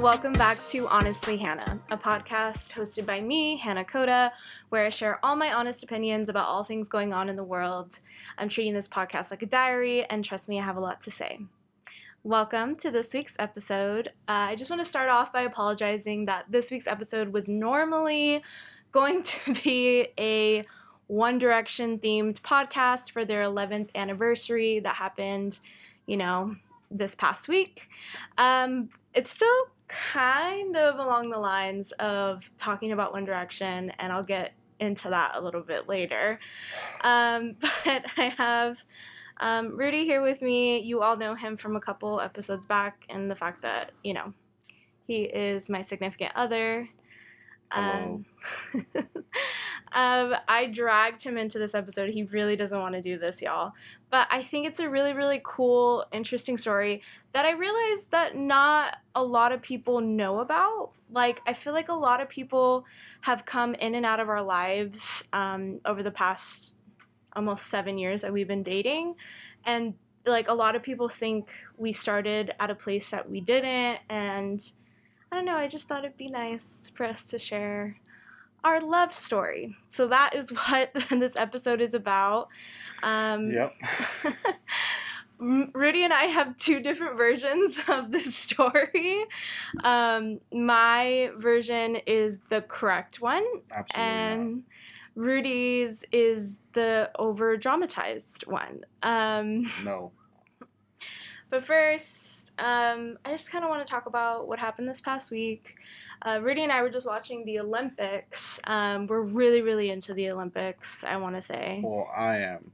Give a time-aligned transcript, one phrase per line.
[0.00, 4.32] welcome back to Honestly Hannah, a podcast hosted by me, Hannah Coda,
[4.68, 7.98] where I share all my honest opinions about all things going on in the world.
[8.36, 11.10] I'm treating this podcast like a diary, and trust me, I have a lot to
[11.10, 11.38] say.
[12.24, 14.08] Welcome to this week's episode.
[14.28, 18.42] Uh, I just want to start off by apologizing that this week's episode was normally
[18.90, 20.64] going to be a
[21.06, 25.60] One Direction themed podcast for their 11th anniversary that happened,
[26.06, 26.56] you know,
[26.90, 27.82] this past week.
[28.38, 34.22] Um, it's still kind of along the lines of talking about One Direction, and I'll
[34.22, 36.38] get into that a little bit later.
[37.02, 38.76] Um, but I have
[39.38, 40.80] um, Rudy here with me.
[40.80, 44.32] You all know him from a couple episodes back, and the fact that, you know,
[45.06, 46.88] he is my significant other.
[47.70, 48.24] Um,
[49.94, 52.10] um, I dragged him into this episode.
[52.10, 53.72] He really doesn't want to do this, y'all.
[54.10, 57.00] But I think it's a really, really cool, interesting story
[57.32, 60.90] that I realized that not a lot of people know about.
[61.12, 62.84] Like, I feel like a lot of people
[63.20, 66.74] have come in and out of our lives um, over the past
[67.36, 69.14] almost seven years that we've been dating.
[69.64, 69.94] And,
[70.26, 74.00] like, a lot of people think we started at a place that we didn't.
[74.08, 74.70] And,
[75.30, 77.96] I don't know, I just thought it'd be nice for us to share
[78.64, 79.76] our love story.
[79.90, 82.48] So that is what this episode is about.
[83.02, 83.74] Um, Yep.
[85.38, 89.24] Rudy and I have two different versions of this story.
[89.82, 94.62] Um, my version is the correct one, Absolutely and
[95.16, 98.84] Rudy's is the over dramatized one.
[99.02, 99.70] Um.
[99.84, 100.12] No.
[101.50, 105.30] but first, um, I just kind of want to talk about what happened this past
[105.30, 105.74] week.
[106.26, 108.58] Uh, Rudy and I were just watching the Olympics.
[108.64, 111.80] Um, we're really, really into the Olympics, I want to say.
[111.84, 112.70] Well, I am.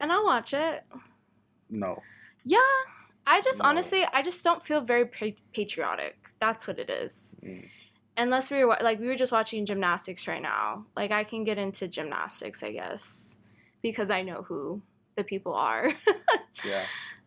[0.00, 0.84] And I'll watch it.
[1.70, 2.00] No.
[2.44, 2.58] Yeah,
[3.26, 3.68] I just No.
[3.68, 6.16] honestly, I just don't feel very pa- patriotic.
[6.40, 7.14] That's what it is.
[7.42, 7.68] Mm.
[8.16, 10.84] Unless we were like we were just watching gymnastics right now.
[10.96, 13.34] Like I can get into gymnastics, I guess,
[13.82, 14.80] because I know who
[15.16, 15.90] the people are.
[16.64, 16.84] Yeah.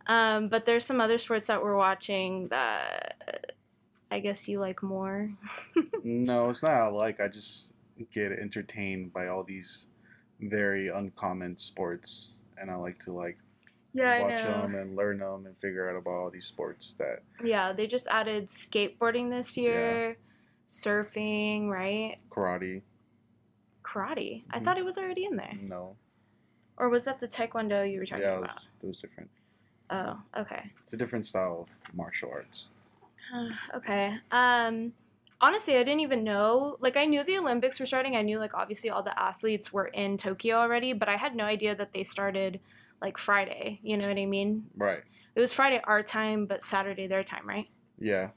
[0.07, 3.53] Um, but there's some other sports that we're watching that
[4.09, 5.29] I guess you like more.
[6.03, 7.19] no, it's not I like.
[7.19, 7.72] I just
[8.13, 9.88] get entertained by all these
[10.40, 13.38] very uncommon sports, and I like to like
[13.94, 17.24] Yeah, watch them and learn them and figure out about all these sports that.
[17.44, 20.18] Yeah, they just added skateboarding this year,
[20.69, 22.18] surfing, right?
[22.29, 22.81] Karate.
[23.84, 24.44] Karate.
[24.51, 24.63] I Mhm.
[24.63, 25.53] thought it was already in there.
[25.62, 25.97] No.
[26.78, 28.53] Or was that the taekwondo you were talking Yeah, about?
[28.56, 29.29] was, it was different.
[29.89, 30.71] Oh, okay.
[30.83, 32.69] It's a different style of martial arts.
[33.75, 34.17] okay.
[34.31, 34.93] Um
[35.39, 36.77] honestly, I didn't even know.
[36.79, 38.15] Like I knew the Olympics were starting.
[38.15, 41.45] I knew like obviously all the athletes were in Tokyo already, but I had no
[41.45, 42.59] idea that they started
[43.01, 43.79] like Friday.
[43.83, 44.65] You know what I mean?
[44.75, 45.03] Right.
[45.35, 47.67] It was Friday our time, but Saturday their time, right?
[47.99, 48.29] Yeah.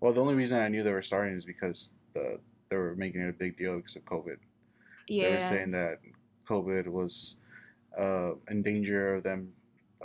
[0.00, 2.38] Well, the only reason I knew they were starting is because the
[2.70, 4.36] they were making it a big deal because of COVID.
[5.08, 5.28] Yeah.
[5.28, 6.00] They were saying that
[6.48, 7.36] COVID was
[7.98, 9.52] uh, in danger of them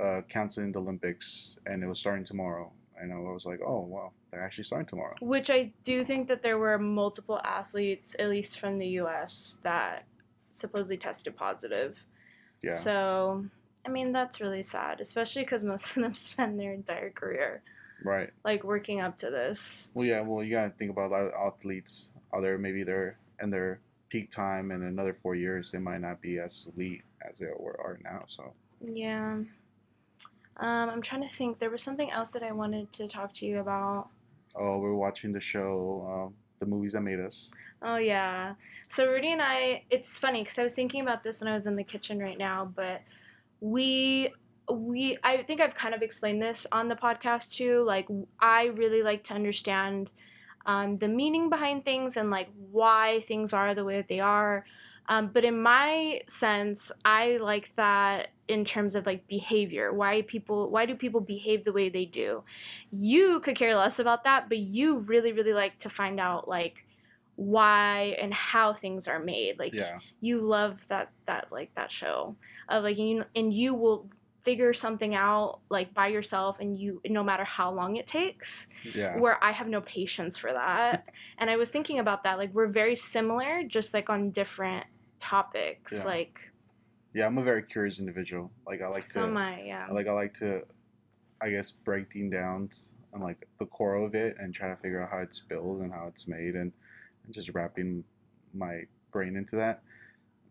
[0.02, 2.72] uh, canceling the Olympics, and it was starting tomorrow.
[3.00, 5.16] And I was like, oh wow, they're actually starting tomorrow.
[5.20, 10.06] Which I do think that there were multiple athletes, at least from the US, that
[10.52, 11.98] supposedly tested positive.
[12.62, 12.72] Yeah.
[12.72, 13.46] So,
[13.86, 17.62] I mean, that's really sad, especially because most of them spend their entire career
[18.04, 18.30] right.
[18.44, 19.90] like working up to this.
[19.94, 20.22] Well, yeah.
[20.22, 22.10] Well, you gotta think about a lot of athletes.
[22.32, 26.02] Are there maybe they're in their peak time, and in another four years they might
[26.02, 28.24] not be as elite as they were are now.
[28.28, 29.40] So Yeah.
[30.58, 31.60] Um, I'm trying to think.
[31.60, 34.10] There was something else that I wanted to talk to you about.
[34.56, 37.50] oh, we're watching the show, uh, the movies that made us.
[37.82, 38.54] Oh yeah.
[38.90, 41.66] So Rudy and I, it's funny because I was thinking about this when I was
[41.66, 43.02] in the kitchen right now, but
[43.60, 44.32] we
[44.72, 47.84] we I think I've kind of explained this on the podcast too.
[47.84, 48.08] Like
[48.40, 50.12] I really like to understand
[50.66, 54.66] um, the meaning behind things and like why things are the way that they are.
[55.10, 59.94] Um, but in my sense, I like that in terms of like behavior.
[59.94, 60.70] Why people?
[60.70, 62.44] Why do people behave the way they do?
[62.92, 66.84] You could care less about that, but you really, really like to find out like
[67.36, 69.58] why and how things are made.
[69.60, 70.00] Like Yeah.
[70.22, 72.36] you love that that like that show
[72.70, 74.08] of like you and you will
[74.44, 79.18] figure something out like by yourself and you no matter how long it takes Yeah.
[79.18, 81.08] where i have no patience for that
[81.38, 84.86] and i was thinking about that like we're very similar just like on different
[85.22, 86.04] topics Yeah.
[86.04, 86.40] like
[87.14, 87.26] Yeah.
[87.26, 88.52] I'm a very curious individual.
[88.66, 89.28] Like I like so to.
[89.28, 90.62] am i yeah like I like to,
[91.42, 92.70] I guess, break things down
[93.14, 95.92] on like the core of it and try to figure out how it's built and
[95.92, 96.72] how it's made and,
[97.26, 98.04] and just wrapping
[98.54, 98.82] my
[99.12, 99.82] brain into that.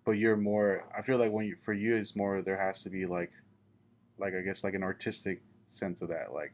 [0.05, 0.85] But you're more.
[0.97, 3.32] I feel like when you for you it's more there has to be like,
[4.19, 6.32] like I guess like an artistic sense of that.
[6.32, 6.53] Like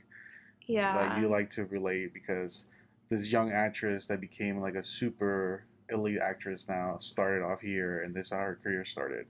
[0.66, 2.66] yeah like you like to relate because
[3.08, 8.14] this young actress that became like a super elite actress now started off here, and
[8.14, 9.26] this is how her career started.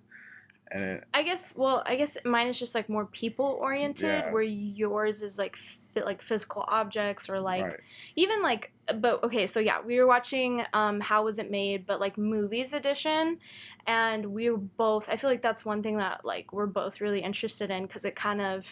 [0.71, 1.55] And it, I guess.
[1.57, 4.33] Well, I guess mine is just like more people oriented, Yeah.
[4.33, 7.81] where yours is like f- like physical objects or like right,
[8.17, 8.71] even like.
[9.01, 12.73] But okay, so yeah, we were watching um How Was It Made, but like movies
[12.73, 13.39] edition,
[13.87, 15.09] and we were both.
[15.09, 18.15] I feel like that's one thing that like we're both really interested in because it
[18.17, 18.67] kind of.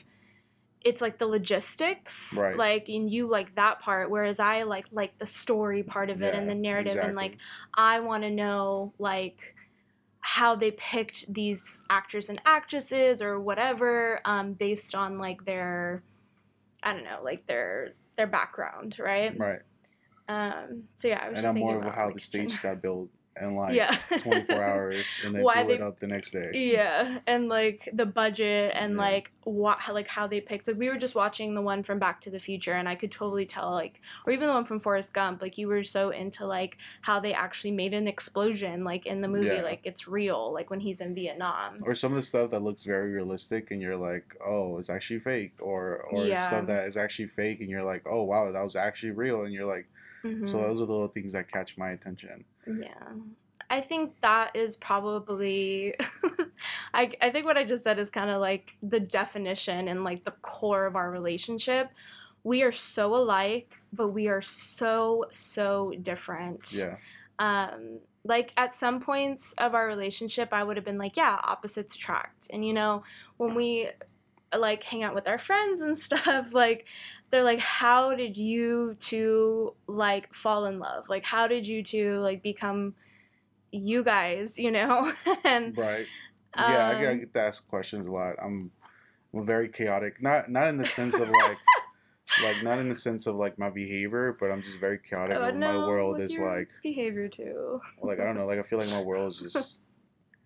[0.85, 2.57] It's like the logistics, Right.
[2.57, 6.33] like, and you like that part, whereas I like like the story part of it
[6.33, 7.39] and the narrative, and like
[7.75, 9.56] I want to know like
[10.29, 16.03] how they picked these actors and actresses or whatever um, based on like their
[16.83, 19.39] I don't know like their their background, right?
[19.39, 19.61] right.
[20.29, 22.21] Um, so yeah, I was And just I'm thinking more of about, how like, the
[22.21, 23.09] stage got built
[23.39, 26.51] and like yeah 24 hours, and then Why blew it up the next day.
[26.55, 29.01] Yeah, and like the budget and Yeah.
[29.01, 30.69] like what like how they picked.
[30.69, 33.13] Like we were just watching the one from Back to the Future, and I could
[33.13, 35.43] totally tell like, or even the one from Forrest Gump.
[35.43, 39.29] Like you were so into like how they actually made an explosion like in the
[39.29, 39.63] movie, Yeah.
[39.63, 41.81] like it's real, like when he's in Vietnam.
[41.83, 45.21] Or some of the stuff that looks very realistic, and you're like, oh, it's actually
[45.21, 45.53] fake.
[45.61, 49.13] Or or stuff that is actually fake, and you're like, oh wow, that was actually
[49.13, 49.87] real, and you're like,
[50.27, 50.49] Mhm.
[50.49, 52.45] so those are the little things that catch my attention.
[52.67, 53.13] Yeah.
[53.69, 55.95] I think that is probably
[56.95, 60.25] I I think what I just said is kind of like the definition and like
[60.25, 61.91] the core of our relationship.
[62.45, 66.73] We are so alike, but we are so so different.
[66.73, 66.97] Yeah,
[67.39, 71.95] Um like at some points of our relationship I would have been like, yeah, opposites
[71.97, 72.49] attract.
[72.53, 73.03] And you know,
[73.37, 73.89] when we
[74.57, 76.87] like hang out with our friends and stuff, like
[77.31, 81.05] they're like, how did you two like fall in love?
[81.09, 82.95] Like how did you two like become
[83.73, 85.13] you guys, you know?
[85.45, 86.07] and right.
[86.57, 88.37] Yeah, I, get- I um, get asked questions a lot.
[88.43, 88.71] I'm,
[89.35, 90.23] I'm very chaotic.
[90.23, 91.59] Not not in the sense of like,
[92.43, 95.37] like not in the sense of like my behavior, but I'm just very chaotic.
[95.37, 97.81] oh, no, my world is like, behavior too.
[98.03, 98.47] like I don't know.
[98.47, 99.81] Like I feel like my world is just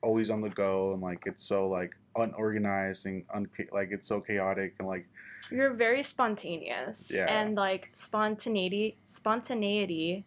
[0.02, 4.20] always on the go, and like it's so like unorganized and un- like it's so
[4.20, 5.06] chaotic and like
[5.50, 7.10] You're very spontaneous.
[7.12, 7.26] Yeah.
[7.26, 10.24] And like spontaneity spontaneity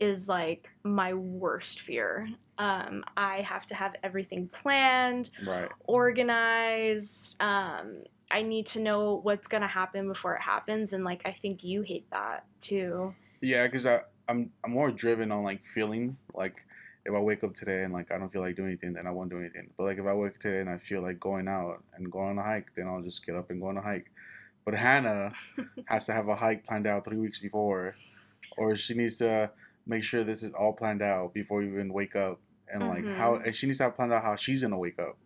[0.00, 2.28] is like my worst fear.
[2.58, 5.68] Um, I have to have everything planned, right.
[5.86, 7.40] organized.
[7.40, 11.64] Um, I need to know what's gonna happen before it happens, and like I think
[11.64, 13.14] you hate that too.
[13.40, 16.56] Yeah, because I I'm I'm more driven on like feeling like
[17.06, 19.10] if I wake up today and like I don't feel like doing anything, then I
[19.10, 19.70] won't do anything.
[19.76, 22.30] But like if I wake up today and I feel like going out and going
[22.30, 24.10] on a hike, then I'll just get up and go on a hike.
[24.64, 25.32] But Hannah
[25.86, 27.96] has to have a hike planned out three weeks before,
[28.56, 29.50] or she needs to
[29.86, 32.38] make sure this is all planned out before you even wake up.
[32.72, 33.46] And like how Mhm.
[33.46, 35.16] and she needs to have planned out how she's gonna wake up.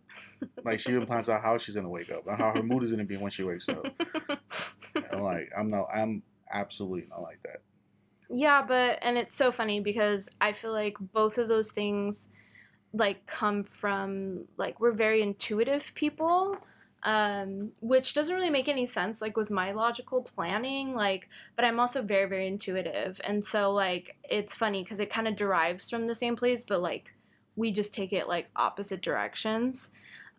[0.63, 2.89] Like she even plans out how she's gonna wake up and how her mood is
[2.91, 3.85] gonna be when she wakes up.
[5.11, 7.61] And like I'm not I'm absolutely not like that.
[8.29, 12.29] Yeah, but and it's so funny because I feel like both of those things
[12.93, 16.57] like come from like we're very intuitive people
[17.03, 21.79] um which doesn't really make any sense like with my logical planning like but I'm
[21.79, 23.21] also very very intuitive.
[23.23, 26.81] And so like it's funny cuz it kind of derives from the same place but
[26.81, 27.13] like
[27.55, 29.91] we just take it like opposite directions.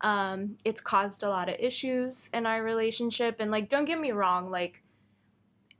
[0.03, 4.12] Um it's caused a lot of issues in our relationship and like don't get me
[4.12, 4.83] wrong like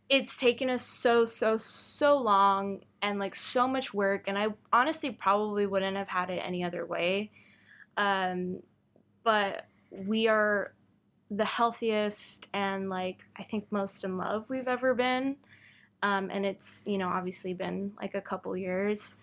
[0.09, 5.11] it's taken us so so so long and like so much work and i honestly
[5.11, 7.31] probably wouldn't have had it any other way.
[7.97, 8.63] Um
[9.25, 10.73] but we are
[11.31, 15.37] the healthiest and like i think most in love we've ever been.
[16.03, 19.15] Um and it's you know obviously been like a couple years.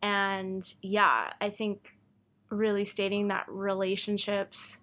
[0.00, 1.96] And yeah i think
[2.48, 4.78] really stating that relationships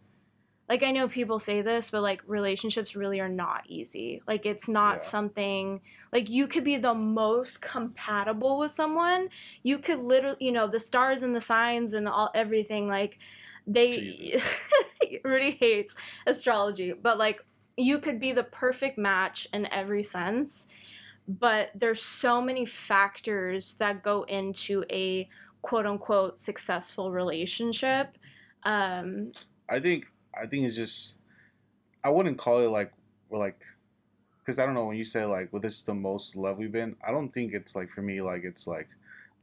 [0.70, 4.22] like I know people say this, but like relationships really are not easy.
[4.28, 5.04] Like it's not Yeah.
[5.04, 5.82] something
[6.14, 9.30] like you could be the most compatible with someone.
[9.64, 13.18] You could literally, you know, the stars and the signs and all everything like
[13.66, 14.40] they
[15.24, 15.96] really hates
[16.28, 17.40] astrology, but like
[17.78, 20.68] you could be the perfect match in every sense.
[21.28, 25.30] But there's so many factors that go into a
[25.62, 28.18] quote unquote successful relationship.
[28.64, 29.34] Um
[29.70, 30.06] I think
[30.42, 31.16] I think it's just
[32.04, 32.92] I wouldn't call it like
[33.30, 33.60] we're like
[34.40, 36.72] because I don't know when you say like well this is the most love we've
[36.72, 38.88] been I don't think it's like for me like it's like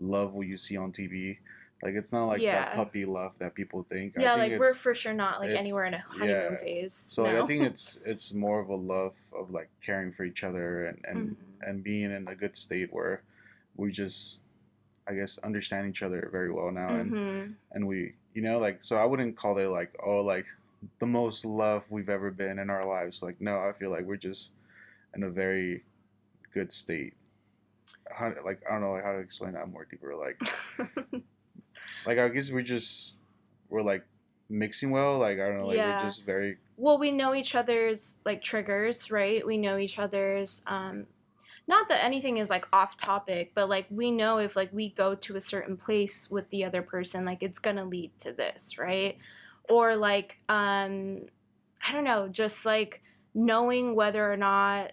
[0.00, 1.38] love what you see on TV
[1.82, 2.64] like it's not like Yeah.
[2.64, 5.50] that puppy love that people think I yeah, think like we're for sure not like
[5.50, 6.56] anywhere in a honeymoon yeah.
[6.58, 6.94] phase.
[6.94, 7.36] so like.
[7.36, 10.98] I think it's it's more of a love of like caring for each other and
[11.06, 11.68] and Mhm.
[11.68, 13.22] and being in a good state where
[13.76, 14.40] we just
[15.08, 17.54] I guess understand each other very well now and Mhm.
[17.72, 20.46] and we you know like so i wouldn't call it like oh like
[20.98, 24.16] the most love we've ever been in our lives like no i feel like we're
[24.16, 24.50] just
[25.14, 25.82] in a very
[26.52, 27.14] good state
[28.10, 30.14] how like I don't know like how to explain that more deeper.
[30.14, 30.40] Like
[32.06, 33.14] like I guess we're just
[33.68, 34.04] we're like
[34.48, 35.18] mixing well.
[35.18, 36.02] Like I don't know, like Yeah.
[36.02, 40.60] we're just very well we know each other's like triggers right we know each other's
[40.66, 41.06] um
[41.66, 45.14] not that anything is like off topic but like we know if like we go
[45.14, 49.16] to a certain place with the other person like it's gonna lead to this right
[49.68, 51.20] or like um
[51.86, 53.02] i don't know just like
[53.34, 54.92] knowing whether or not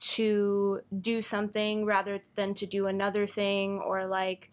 [0.00, 4.50] to do something rather than to do another thing or like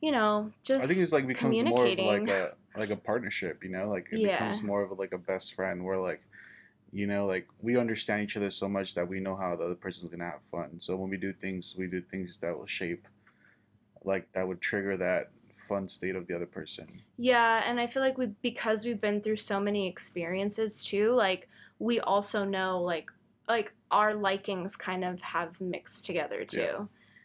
[0.00, 3.64] you know just I think it's like becomes more of like a like a partnership,
[3.64, 4.40] you know, like it Yeah.
[4.40, 6.22] becomes more of like a best friend where like
[6.92, 9.74] you know like we understand each other so much that we know how the other
[9.74, 10.80] person's gonna have fun.
[10.80, 13.06] So when we do things, we do things that will shape
[14.04, 15.30] like that would trigger that
[15.68, 16.86] fun state of the other person.
[17.18, 21.48] Yeah, and I feel like we because we've been through so many experiences too, like
[21.78, 23.10] we also know like
[23.48, 26.58] like our likings kind of have mixed together too.
[26.58, 26.84] Yeah.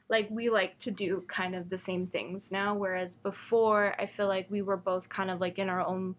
[0.10, 4.28] Like we like to do kind of the same things now whereas before I feel
[4.28, 6.16] like we were both kind of like in our own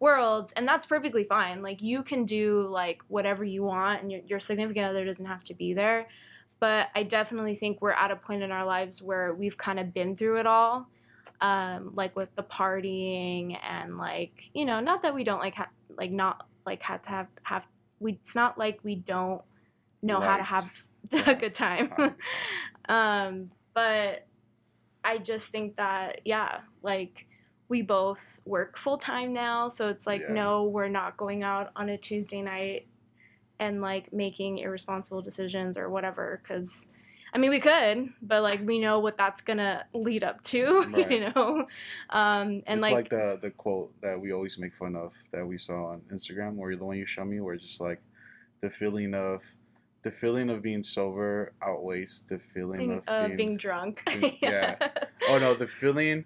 [0.00, 1.62] worlds and that's perfectly fine.
[1.62, 5.42] Like you can do like whatever you want and your, your significant other doesn't have
[5.44, 6.08] to be there.
[6.60, 9.94] But I definitely think we're at a point in our lives where we've kind of
[9.94, 10.88] been through it all
[11.40, 15.70] um, like with the partying and like you know not that we don't like ha-
[15.96, 17.64] like not like had to have have
[18.00, 19.42] we it's not like we don't
[20.02, 20.68] know how to have
[21.26, 21.92] a good time.
[22.88, 24.26] Um but
[25.04, 27.26] i just think that yeah like
[27.68, 30.32] we both work full time now so it's like Yeah.
[30.34, 32.88] no we're not going out on a tuesday night
[33.60, 36.70] and like making irresponsible decisions or whatever because
[37.32, 41.10] I mean, we could, but like we know what that's gonna lead up to, Right.
[41.10, 41.66] you know.
[42.10, 45.46] Um, and it's like, like, the the quote that we always make fun of that
[45.46, 48.00] we saw on Instagram, or the one you show me, where it's just like
[48.60, 49.42] the feeling of
[50.02, 54.00] the feeling of being sober outweighs the feeling being, of uh, being, being drunk.
[54.20, 54.76] being- yeah.
[55.28, 56.24] oh no, the feeling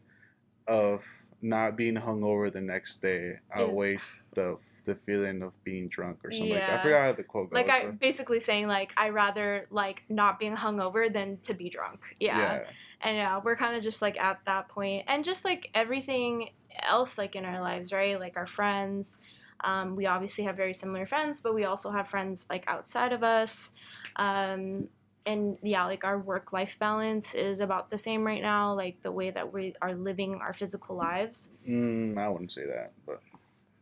[0.69, 1.05] of
[1.41, 6.51] not being hungover the next day outweighs the the feeling of being drunk or something.
[6.51, 6.69] Like that.
[6.71, 6.79] Yeah.
[6.79, 7.55] I forgot how the quote goes.
[7.55, 11.71] like I but- basically saying like I rather like not being hungover than to be
[11.71, 12.01] drunk.
[12.21, 12.65] Yeah.
[13.05, 16.51] And yeah, we're kind of just like at that point, and just like everything
[16.89, 18.19] else, like in our lives, right?
[18.19, 19.17] Like our friends.
[19.65, 23.23] Um, we obviously have very similar friends, but we also have friends like outside of
[23.25, 23.73] us.
[24.17, 24.89] Um,
[25.25, 28.75] and yeah, like our work life balance is about the same right now.
[28.75, 31.49] Like the way that we are living our physical lives.
[31.69, 33.21] Mm, I wouldn't say that, but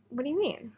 [0.09, 0.71] What do you mean?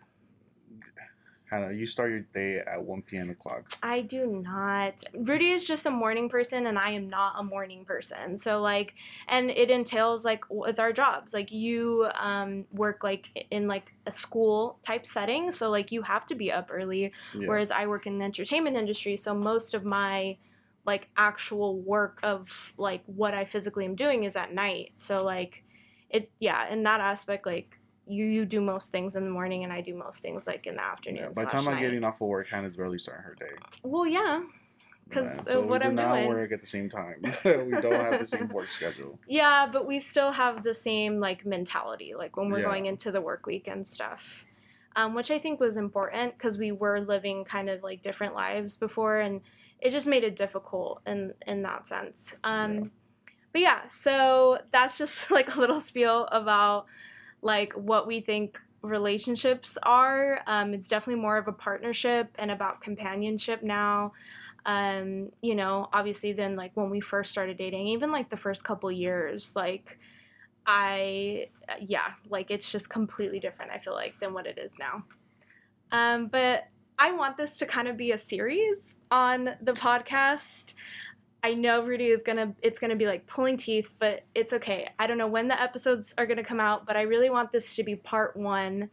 [1.62, 3.30] Of you start your day at one p.m.
[3.30, 3.70] o'clock.
[3.84, 5.04] I do not.
[5.14, 8.38] Rudy is just a morning person, and I am not a morning person.
[8.38, 8.94] So like,
[9.28, 14.12] and it entails like with our jobs, like you um, work like in like a
[14.12, 17.12] school type setting, so like you have to be up early.
[17.38, 17.48] Yeah.
[17.48, 20.38] Whereas I work in the entertainment industry, so most of my
[20.86, 24.94] like actual work of like what I physically am doing is at night.
[24.96, 25.64] So like,
[26.10, 27.78] it yeah, in that aspect, like.
[28.06, 30.76] You, you do most things in the morning and I do most things like in
[30.76, 31.22] the afternoon.
[31.22, 31.30] yeah.
[31.30, 33.56] By the time I'm getting off of work, Hannah's barely starting her day.
[33.84, 34.42] well, yeah,
[35.10, 36.28] 'Cause Yeah, of what we do I'm not doing.
[36.30, 37.22] work at the same time.
[37.46, 39.20] we don't have the same work schedule.
[39.28, 42.66] Yeah, but we still have the same like mentality, like when we're Yeah.
[42.66, 44.44] going into the work week and stuff,
[44.96, 48.76] um, which I think was important because we were living kind of like different lives
[48.76, 49.42] before, and
[49.80, 52.36] it just made it difficult in in that sense.
[52.44, 52.92] Um.
[53.52, 56.86] But yeah, so that's just like a little spiel about
[57.44, 60.42] like what we think relationships are.
[60.48, 64.14] Um, it's definitely more of a partnership and about companionship now
[64.66, 68.64] um you know obviously than like when we first started dating even like the first
[68.64, 69.98] couple years like
[70.66, 71.48] i
[71.82, 75.04] yeah like it's just completely different i feel like than what it is now
[75.92, 80.74] um but i want this to kind of be a series on the podcast
[81.44, 85.08] i know rudy is gonna it's gonna be like pulling teeth but it's okay i
[85.08, 87.84] don't know when the episodes are gonna come out but i really want this to
[87.84, 88.90] be part one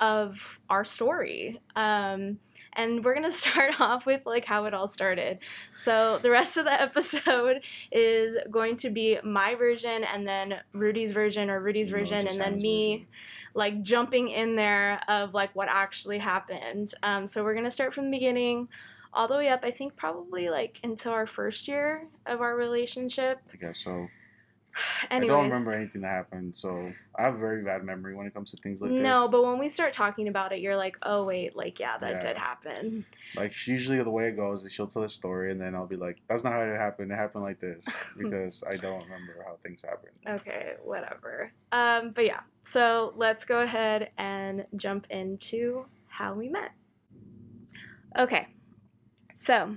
[0.00, 2.38] of our story um
[2.78, 5.38] and we're gonna start off with like how it all started.
[5.74, 7.60] So the rest of the episode
[7.92, 12.56] is going to be my version, and then Rudy's version or Rudy's version, and then
[12.56, 13.06] me version.
[13.54, 16.94] like jumping in there of like what actually happened.
[17.02, 18.68] Um, so we're gonna start from the beginning,
[19.12, 19.60] all the way up.
[19.62, 23.40] I think probably like into our first year of our relationship.
[23.52, 24.08] I guess so.
[25.10, 25.30] Anyways.
[25.30, 28.34] I don't remember anything that happened, so I have a very bad memory when it
[28.34, 29.02] comes to things like no, this.
[29.04, 32.10] No, but when we start talking about it, you're like, oh wait, like yeah, that
[32.10, 32.20] Yeah.
[32.20, 33.04] did happen.
[33.36, 35.96] like usually the way it goes is she'll tell the story and then I'll be
[35.96, 37.10] like, "That's not how it happened.
[37.10, 37.84] It happened like this,"
[38.16, 40.12] because I don't remember how things happened.
[40.28, 41.50] Okay, whatever.
[41.72, 46.70] Um, but yeah, so let's go ahead and jump into how we met.
[48.18, 48.48] Okay,
[49.38, 49.76] so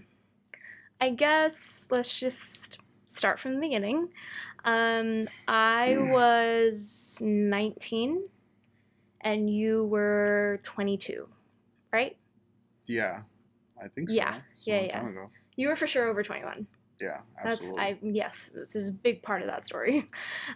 [1.00, 4.10] I guess let's just start from the beginning.
[4.66, 8.24] Um, I was 19
[9.22, 11.28] and you were 22,
[11.94, 12.18] right?
[12.88, 13.22] Yeah,
[13.80, 14.16] I think so.
[14.16, 15.00] Yeah, It's a yeah, long yeah.
[15.00, 15.30] time ago.
[15.56, 16.66] You were for sure over 21.
[17.00, 17.72] Yeah, That's.
[17.78, 20.10] I yes, this is a big part of that story.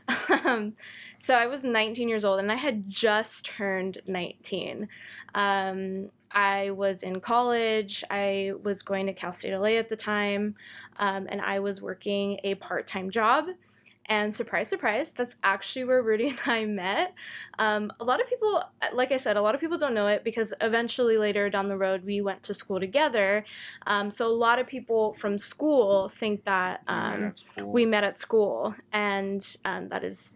[0.45, 0.73] um,
[1.19, 4.87] so I was 19 years old and I had just turned 19.
[5.35, 8.03] Um, I was in college.
[8.11, 10.55] I was going to Cal State LA at the time,
[10.99, 13.45] um, and I was working a part-time job.
[14.07, 17.13] And surprise, surprise, that's actually where Rudy and I met.
[17.57, 18.61] Um, a lot of people,
[18.93, 21.77] like I said, a lot of people don't know it because eventually later down the
[21.77, 23.45] road we went to school together.
[23.87, 27.71] Um, so a lot of people from school think that We met um, at school.
[27.71, 30.33] we met at school, and um, that is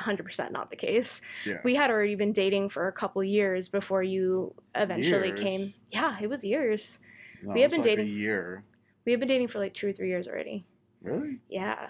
[0.00, 1.20] 100% not the case.
[1.44, 1.58] yeah.
[1.64, 5.40] We had already been dating for a couple years before you eventually Years?
[5.40, 5.74] came.
[5.90, 6.98] Yeah, it was years.
[7.42, 8.64] No, we have been like dating- a year.
[9.04, 10.64] We have been dating for like two or three years already.
[11.02, 11.38] Really?
[11.48, 11.88] Yeah,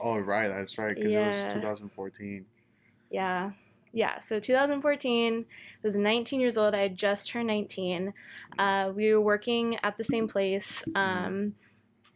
[0.00, 0.48] Oh, right.
[0.48, 0.96] That's right.
[0.96, 1.30] Because Yeah.
[1.42, 2.44] it was 2014.
[3.10, 3.52] yeah,
[3.92, 4.18] yeah.
[4.20, 6.74] So 2014, I was 19 years old.
[6.74, 8.12] I had just turned 19.
[8.58, 10.82] Uh, we were working at the same place.
[10.96, 11.54] Um,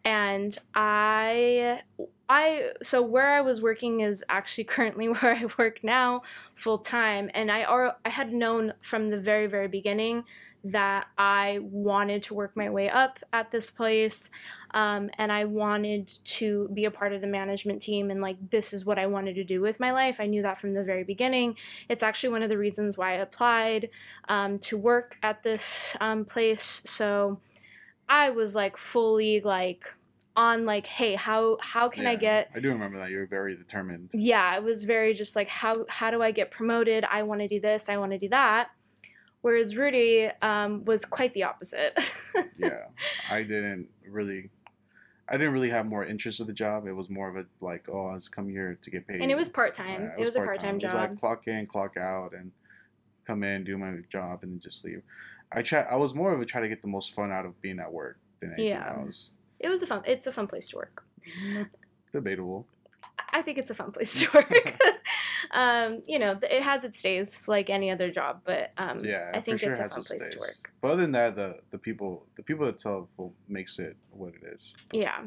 [0.04, 1.82] and I
[2.30, 6.22] I so where I was working is actually currently where I work now
[6.54, 10.24] full time and I ar- I had known from the very very beginning
[10.62, 14.28] that I wanted to work my way up at this place
[14.72, 18.74] um, and I wanted to be a part of the management team and like this
[18.74, 20.16] is what I wanted to do with my life.
[20.20, 21.56] I knew that from the very beginning.
[21.88, 23.88] It's actually one of the reasons why I applied
[24.28, 26.82] um, to work at this um, place.
[26.84, 27.40] So
[28.06, 29.84] I was like fully like
[30.36, 33.10] on like hey how how can I get I do remember that.
[33.10, 34.10] You were very determined.
[34.12, 37.48] yeah i was very just like how how do i get promoted i want to
[37.48, 38.70] do this i want to do that
[39.42, 41.98] whereas rudy um, was quite the opposite
[42.58, 42.84] yeah.
[43.28, 44.50] I didn't really.
[45.28, 46.88] I didn't really have more interest in the job.
[46.88, 49.20] It was more of a like, oh, I was coming here to get paid.
[49.20, 51.66] and it was part-time Yeah, it, was a part-time It was job like clock in,
[51.68, 52.50] clock out, and
[53.28, 55.02] come in, do my job, and then just leave.
[55.52, 55.82] I try.
[55.82, 57.92] I was more of a try to get the most fun out of being at
[57.92, 58.96] work than anything Yeah.
[58.98, 59.30] else.
[59.60, 61.04] It was a fun it's a fun place to work
[62.12, 62.66] Debatable.
[63.32, 64.76] i think it's a fun place to work
[65.52, 69.40] um, you know it has its days like any other job but um, Yeah, i
[69.40, 70.34] think sure it's a fun place days.
[70.34, 73.08] to work But other than that, the the people, the people itself,
[73.48, 74.74] makes it what it is.
[74.92, 75.20] Yeah.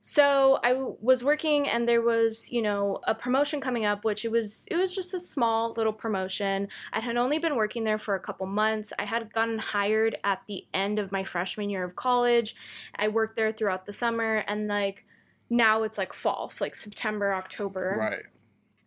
[0.00, 4.24] So I w- was working and there was, you know, a promotion coming up which
[4.24, 6.68] it was it was just a small little promotion.
[6.92, 8.92] I had only been working there for a couple months.
[8.98, 12.54] I had gotten hired at the end of my freshman year of college.
[12.96, 15.04] I worked there throughout the summer and like
[15.50, 17.96] now it's like fall, so like September, October.
[17.98, 18.22] Right.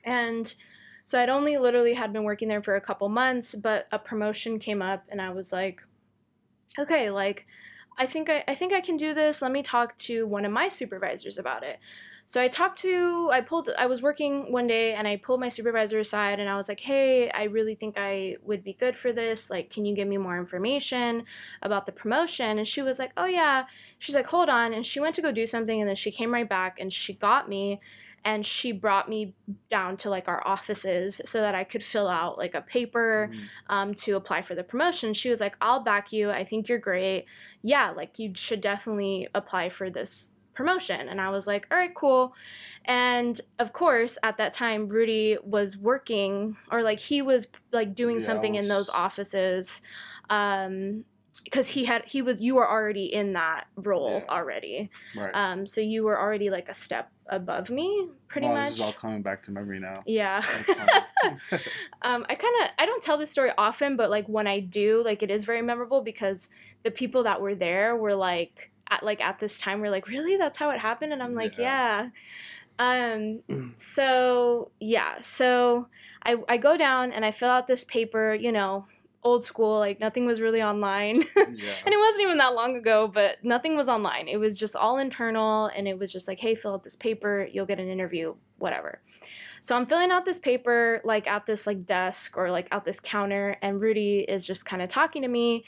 [0.03, 0.53] And
[1.05, 4.59] so I'd only literally had been working there for a couple months, but a promotion
[4.59, 5.81] came up and I was like,
[6.77, 7.45] okay, like
[7.99, 9.41] I think I, I think I can do this.
[9.41, 11.79] Let me talk to one of my supervisors about it.
[12.25, 15.49] So I talked to I pulled I was working one day and I pulled my
[15.49, 19.11] supervisor aside and I was like, "Hey, I really think I would be good for
[19.11, 19.49] this.
[19.49, 21.25] Like, can you give me more information
[21.63, 23.65] about the promotion?" And she was like, "Oh yeah."
[23.97, 26.33] She's like, "Hold on." And she went to go do something and then she came
[26.33, 27.81] right back and she got me
[28.25, 29.35] and she brought me
[29.69, 33.49] down to like our offices so that I could fill out like a paper Mhm.
[33.67, 35.13] um, to apply for the promotion.
[35.13, 36.31] She was like, I'll back you.
[36.31, 37.25] I think you're great.
[37.61, 41.07] Yeah, like you should definitely apply for this promotion.
[41.07, 42.33] And I was like, all right, cool.
[42.85, 48.19] And of course, at that time, Rudy was working or like he was like doing
[48.19, 49.81] Yeah, something in those offices.
[50.29, 51.05] Um,
[51.43, 54.33] because he had he was you were already in that role Yeah.
[54.35, 55.35] already Right.
[55.35, 58.81] um so you were already like a step above me pretty well, much This is
[58.81, 60.03] all coming back to memory now.
[60.05, 60.43] yeah
[62.01, 65.03] um, I kind of I don't tell this story often, but like when I do,
[65.03, 66.49] like it is very memorable because
[66.83, 70.37] the people that were there were like at like at this time we're like, really,
[70.37, 72.09] that's how it happened, and I'm like, yeah.
[72.79, 73.41] Um,
[73.77, 75.87] so yeah, so
[76.23, 78.87] I I go down and I fill out this paper, you know,
[79.23, 81.17] old school, like nothing was really online.
[81.35, 81.73] yeah.
[81.85, 84.27] and it wasn't even that long ago, but nothing was online.
[84.27, 87.47] It was just all internal, and it was just like, hey, fill out this paper,
[87.51, 89.01] you'll get an interview, whatever.
[89.61, 92.99] So I'm filling out this paper like at this like desk or like at this
[92.99, 95.65] counter, and Rudy is just kind of talking to me,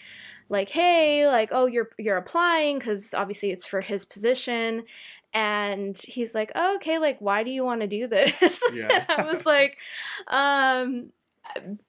[0.49, 4.83] like, hey, like, oh, you're you're applying because obviously it's for his position.
[5.33, 8.59] And he's like, oh, okay, like, why do you want to do this?
[8.73, 9.05] Yeah.
[9.07, 9.77] I was like,
[10.27, 11.11] um,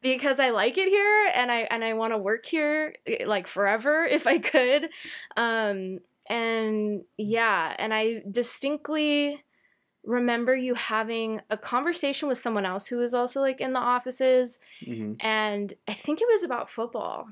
[0.01, 3.48] because I like it here and I and I want to work here eh, like
[3.48, 4.88] forever if I could.
[5.37, 5.98] Um
[6.29, 9.42] and yeah, and I distinctly
[10.05, 14.59] remember you having a conversation with someone else who was also like in the offices
[14.85, 17.29] hmm and I think it was about football.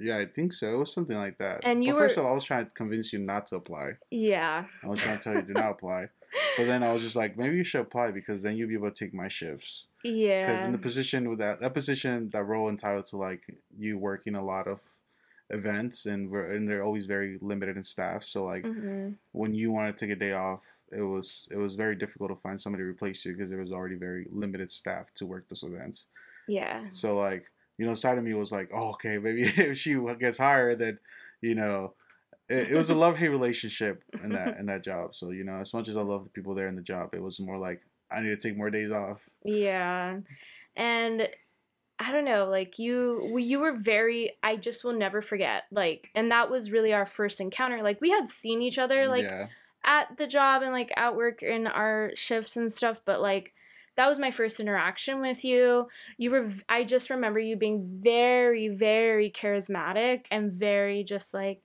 [0.00, 0.72] Yeah, I think so.
[0.74, 1.60] It was something like that.
[1.64, 3.56] And you well, first were- of all, I was trying to convince you not to
[3.56, 3.92] apply.
[4.10, 4.64] Yeah.
[4.84, 6.06] I was trying to tell you do not apply.
[6.56, 8.90] But then I was just like, maybe you should apply because then you'll be able
[8.90, 9.86] to take my shifts.
[10.04, 10.46] Yeah.
[10.46, 13.42] Because in the position with that that position, that role entitled to like
[13.78, 14.80] you working a lot of
[15.50, 18.24] events and we're and they're always very limited in staff.
[18.24, 21.74] So like hmm when you want to take a day off, it was it was
[21.74, 25.12] very difficult to find somebody to replace you because there was already very limited staff
[25.14, 26.06] to work those events.
[26.46, 26.88] Yeah.
[26.90, 30.38] So like, you know, side of me was like, oh, okay, maybe if she gets
[30.38, 30.98] hired, then,
[31.40, 31.94] you know,
[32.48, 35.14] it, it was a love hate relationship in that in that job.
[35.14, 37.22] So you know, as much as I love the people there in the job, it
[37.22, 37.80] was more like
[38.10, 39.18] I need to take more days off.
[39.44, 40.18] Yeah.
[40.76, 41.28] And
[41.98, 45.64] I don't know, like you you were very I just will never forget.
[45.70, 47.82] Like and that was really our first encounter.
[47.82, 49.48] Like we had seen each other like yeah,
[49.84, 53.52] at the job and like at work in our shifts and stuff, but like
[53.96, 55.88] that was my first interaction with you.
[56.18, 61.62] You were I just remember you being very very charismatic and very just like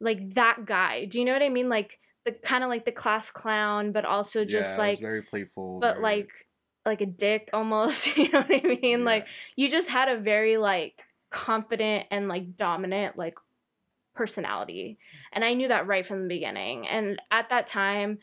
[0.00, 1.04] like that guy.
[1.06, 1.68] Do you know what I mean?
[1.68, 5.78] Like the kind of like the class clown, but also just yeah, like very playful.
[5.80, 6.30] but very- like
[6.86, 9.04] like a dick almost you know what i mean yeah.
[9.04, 13.34] like you just had a very like confident and like dominant like
[14.14, 14.96] personality
[15.32, 18.18] and i knew that right from the beginning and at that time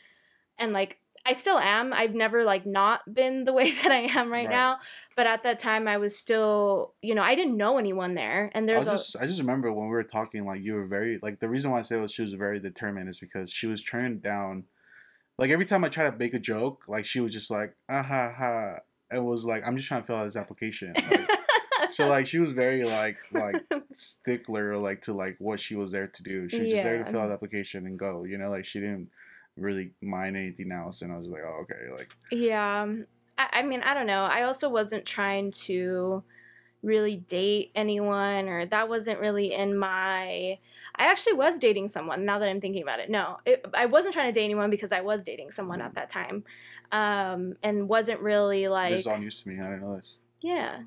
[0.57, 4.31] and like i still am i've never like not been the way that i am
[4.31, 4.49] right, Right.
[4.49, 4.77] now
[5.15, 8.63] but at that time i was still you know i didn't know anyone there and
[8.69, 11.19] I there's was just I just remember when we were talking, like you were very
[11.21, 13.83] like the reason why I say was she was very determined is because she was
[13.83, 14.63] turning down,
[15.37, 18.03] like every time I try to make a joke, like she was just like ah
[18.03, 18.75] ha ha.
[19.11, 20.93] It was like I'm just trying to fill out this application.
[20.95, 21.29] Like,
[21.91, 23.55] so like she was very like like
[23.91, 26.49] stickler like to like what she was there to do.
[26.49, 28.23] She was just there to fill out the application and go.
[28.23, 29.09] You know, like she didn't
[29.57, 31.01] really mind anything else.
[31.01, 32.81] And I was like, oh okay, like Yeah.
[32.83, 33.05] um,
[33.37, 34.23] I, I mean, I don't know.
[34.23, 36.23] I also wasn't trying to
[36.81, 40.57] really date anyone, or that wasn't really in my.
[40.95, 43.09] I actually was dating someone now that I'm thinking about it.
[43.09, 46.09] No, it, I wasn't trying to date anyone because I was dating someone at that
[46.09, 46.43] time.
[46.91, 48.91] Um, and wasn't really like.
[48.91, 49.59] this is all news to me.
[49.59, 50.17] I didn't know this.
[50.41, 50.81] yeah.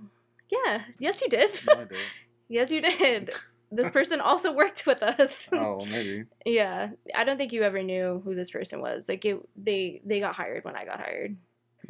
[0.48, 0.82] Yeah.
[1.00, 1.50] Yes, you did.
[1.66, 1.98] No, did.
[2.48, 3.34] yes, you did.
[3.70, 5.48] This person also worked with us.
[5.52, 6.24] Oh, maybe.
[6.44, 6.90] yeah.
[7.14, 9.08] I don't think you ever knew who this person was.
[9.08, 11.36] Like, it, they, they got hired when I got hired.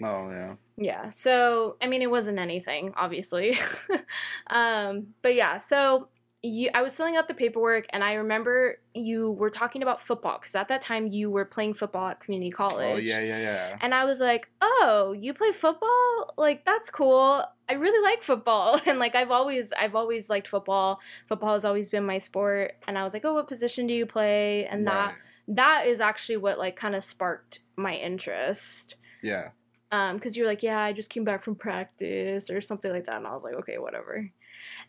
[0.02, 0.54] Oh yeah.
[0.76, 1.10] Yeah.
[1.10, 3.58] So, I mean, it wasn't anything, obviously.
[4.48, 6.08] um, but yeah, so
[6.46, 10.38] you, I was filling out the paperwork, and I remember you were talking about football
[10.38, 12.86] because at that time you were playing football at community college.
[12.94, 13.78] Oh yeah, yeah, yeah.
[13.80, 16.34] And I was like, "Oh, you play football?
[16.36, 17.44] Like that's cool.
[17.68, 21.00] I really like football." And like I've always I've always liked football.
[21.28, 22.74] Football has always been my sport.
[22.86, 25.14] And I was like, "Oh, what position do you play?" And that
[25.48, 29.50] that is actually what like kind of sparked my interest Yeah.
[29.92, 33.16] Um because you're like yeah i just came back from practice or something like that
[33.16, 34.30] and i was like okay whatever.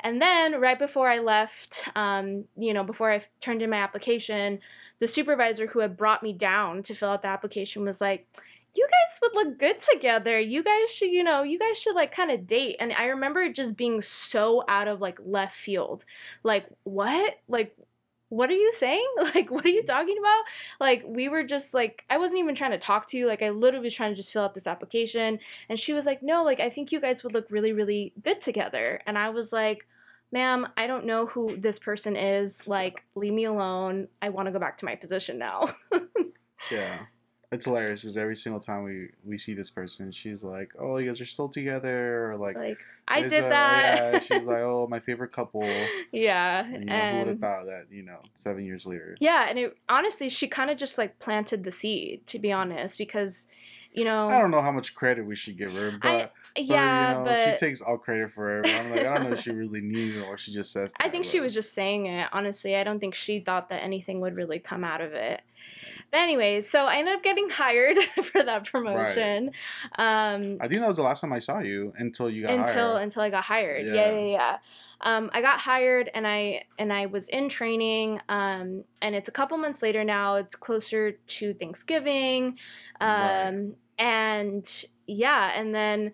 [0.02, 4.60] And then right before i left um you know before i turned in my application
[5.00, 8.28] the supervisor who had brought me down to fill out the application was like
[8.78, 10.40] you guys would look good together.
[10.40, 12.78] You guys should you know you guys should like kind of date.
[12.80, 16.06] And i remember it just being so out of like left field.
[16.44, 17.40] Like what?
[17.48, 17.76] Like
[18.30, 19.08] what are you saying?
[19.36, 20.44] Like, what are you talking about?
[20.80, 23.28] Like, we were just like, I wasn't even trying to talk to you.
[23.28, 25.40] Like, I literally was trying to just fill out this application.
[25.70, 28.42] And she was like, no, like, I think you guys would look really, really good
[28.42, 29.02] together.
[29.06, 29.86] And I was like,
[30.32, 32.68] ma'am, I don't know who this person is.
[32.68, 34.08] Like, leave me alone.
[34.22, 35.76] I want to go back to my position now.
[36.72, 37.00] Yeah.
[37.50, 41.10] It's hilarious because every single time we we see this person, she's like, "Oh, you
[41.10, 44.14] guys are still together," or like, like, I did a- oh, that.
[44.14, 45.64] Yeah, she's like, "Oh, my favorite couple."
[46.12, 46.66] yeah.
[46.66, 47.86] And, you know, who would have thought that?
[47.90, 49.16] You know, seven years later.
[49.22, 49.48] yeah.
[49.50, 53.48] And it honestly, she kind of just like planted the seed, to be honest, because,
[53.94, 56.64] you know, I don't know how much credit we should give her, but, I- but,
[56.66, 57.52] yeah, you know, but.
[57.60, 58.68] she takes all credit for it.
[58.68, 60.92] I'm like, I don't know if she really knew or she just says.
[61.00, 62.28] I that, think she was just saying it.
[62.34, 65.40] Honestly, I don't think she thought that anything would really come out of it.
[66.12, 69.52] But anyways, so I ended up getting hired for that promotion.
[69.98, 72.94] Um, I think that was the last time I saw you until you got until
[72.94, 73.04] hired.
[73.04, 73.86] until I got hired.
[73.86, 74.12] Yeah, Yeah.
[74.12, 74.58] yeah, yeah.
[75.02, 78.20] Um, I got hired and I and I was in training.
[78.30, 80.36] Um, and it's a couple months later now.
[80.36, 82.58] It's closer to Thanksgiving.
[83.00, 83.64] Um, Right.
[84.00, 86.14] and yeah, and then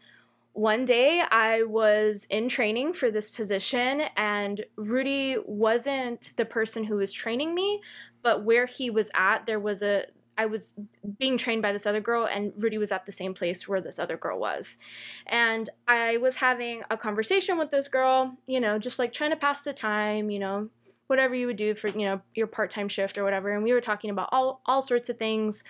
[0.52, 6.98] one day I was in training for this position, and Rudy wasn't the person who
[6.98, 7.82] was training me,
[8.24, 10.06] but where he was at, there was a
[10.38, 10.74] I was
[11.20, 14.00] being trained by this other girl, and Rudy was at the same place where this
[14.00, 14.80] other girl was.
[15.28, 19.36] And I was having a conversation with this girl, you know, just like trying to
[19.36, 20.70] pass the time, you know,
[21.14, 23.82] whatever you would do for you know your part-time shift or whatever and we were
[23.82, 25.64] talking about all all sorts of things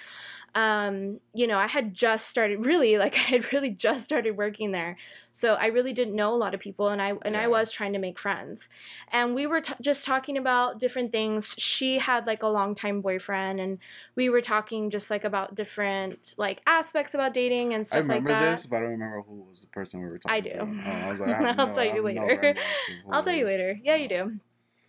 [0.55, 4.71] um, you know, I had just started really like I had really just started working
[4.71, 4.97] there.
[5.31, 7.41] So I really didn't know a lot of people and I and Yeah.
[7.43, 8.69] I was trying to make friends.
[9.11, 11.55] And we were t- just talking about different things.
[11.57, 13.79] She had like a long time boyfriend and
[14.15, 18.29] we were talking just like about different like aspects about dating and stuff like that.
[18.29, 20.39] I remember this, but I don't remember who was the person we were talking I
[20.39, 20.49] do.
[20.49, 20.59] to.
[20.59, 22.21] Oh, I was like, no- tell you no later.
[22.21, 23.79] remembrance of who I'll tell you later.
[23.83, 24.39] Yeah, you do.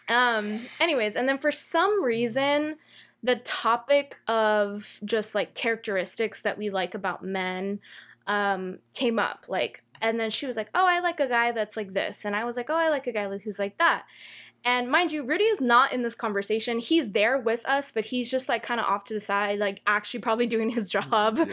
[0.08, 2.76] Um, anyways, and then for some reason,
[3.22, 7.80] the topic of just like characteristics that we like about men
[8.26, 9.46] um, came up.
[9.48, 12.36] Like, and then she was like, "Oh, I like a guy that's like this," and
[12.36, 14.04] I was like, "Oh, I like a guy who's like that."
[14.64, 16.78] And mind you, Rudy is not in this conversation.
[16.78, 19.80] He's there with us, but he's just like kind of off to the side, like
[19.86, 21.44] actually probably doing his job Yeah.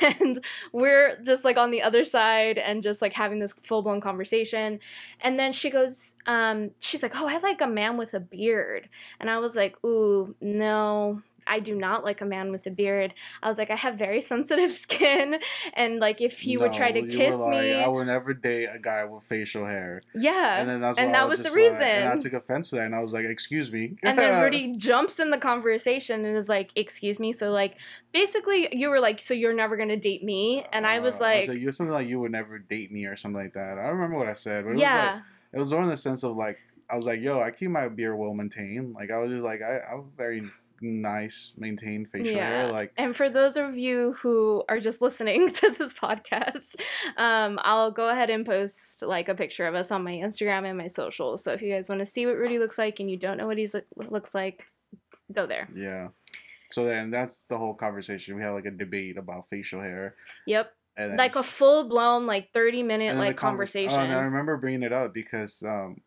[0.20, 4.78] and we're just like on the other side and just like having this full-blown conversation
[5.20, 8.88] and then she goes um she's like oh i like a man with a beard
[9.20, 13.14] and i was like ooh no I do not like a man with a beard.
[13.42, 15.36] I was like, I have very sensitive skin,
[15.74, 18.68] and like if he would try to No, kiss like, me, I would never date
[18.72, 20.02] a guy with facial hair.
[20.14, 20.58] yeah.
[20.60, 21.74] And then that's and that was the reason.
[21.74, 24.42] like- and I took offense to that, and I was like, "Excuse me." and then
[24.42, 27.76] Rudy jumps in the conversation and is like, "Excuse me." So like,
[28.12, 31.44] basically, you were like, "So you're never gonna date me?" And I was Uh, like,
[31.46, 33.78] so you're something like you would never date me or something like that.
[33.78, 35.88] I don't remember what I said, but it was "Yeah." like, it was more in
[35.88, 36.58] the sense of like
[36.90, 39.62] I was like, "Yo, I keep my beard well maintained." Like I was just like,
[39.62, 40.42] I, I'm very
[40.80, 42.70] nice maintained facial hair.
[42.72, 46.76] Like and for those of you who are just listening to this podcast,
[47.16, 50.76] um, I'll go ahead and post like a picture of us on my Instagram and
[50.78, 51.42] my socials.
[51.44, 53.46] So if you guys want to see what Rudy looks like and you don't know
[53.46, 54.66] what he looks like,
[55.32, 55.68] go there.
[55.74, 56.08] yeah.
[56.72, 58.34] So then that's the whole conversation.
[58.36, 62.52] We had like a debate about facial hair, Yep, and like a full blown like
[62.52, 64.00] thirty minute like convers- conversation.
[64.00, 66.00] Oh, and I remember bringing it up because, um,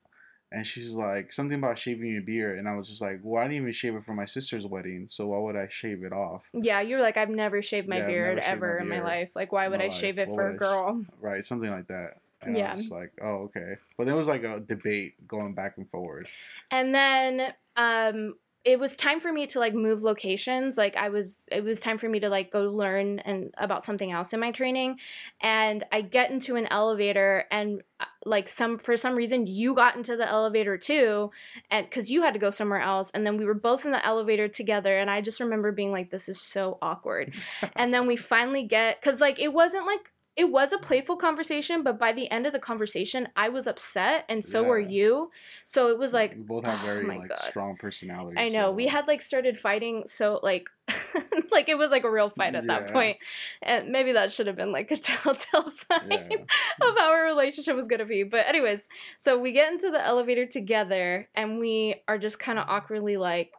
[0.51, 3.45] and she's like something about shaving your beard, and I was just like, well, I
[3.47, 6.43] didn't even shave it for my sister's wedding, so why would I shave it off?
[6.53, 9.29] yeah, you're like I've never shaved my Yeah, beard shaved my ever in my life.
[9.35, 11.05] Like why would I shave it What for a I sh- girl?
[11.19, 12.17] Right, something like that.
[12.41, 12.73] And I Yeah.
[12.73, 13.75] was just like, oh, okay.
[13.97, 16.27] But there was like a debate going back and forward.
[16.71, 18.35] And then um
[18.67, 20.77] it was time for me to like move locations.
[20.77, 24.11] Like I was it was time for me to like go learn and about something
[24.11, 24.97] else in my training.
[25.39, 29.95] And I get into an elevator and uh, like some for some reason you got
[29.95, 31.31] into the elevator too
[31.71, 34.05] and cuz you had to go somewhere else and then we were both in the
[34.05, 37.33] elevator together and I just remember being like this is so awkward.
[37.77, 41.81] and then we finally get cuz like it wasn't like it was a playful conversation,
[41.81, 45.31] but by the end of the conversation, I was upset, and so were you.
[45.65, 47.41] So it was like, we both have oh very my like God.
[47.41, 48.37] strong personalities.
[48.39, 50.69] I know we had like started fighting, so like,
[51.51, 53.17] like it was like a real fight at that point,
[53.63, 56.37] and maybe that should have been like a telltale sign Yeah.
[56.81, 58.21] of how our relationship was gonna be.
[58.21, 58.81] But anyways,
[59.19, 63.53] so we get into the elevator together, and we are just kind of awkwardly like,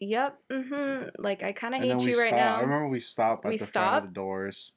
[0.00, 2.38] "Yep, mm-hmm." Like I kind of hate you right stop.
[2.38, 2.56] now.
[2.58, 4.02] I remember we stopped at We the front stop?
[4.02, 4.72] of the doors,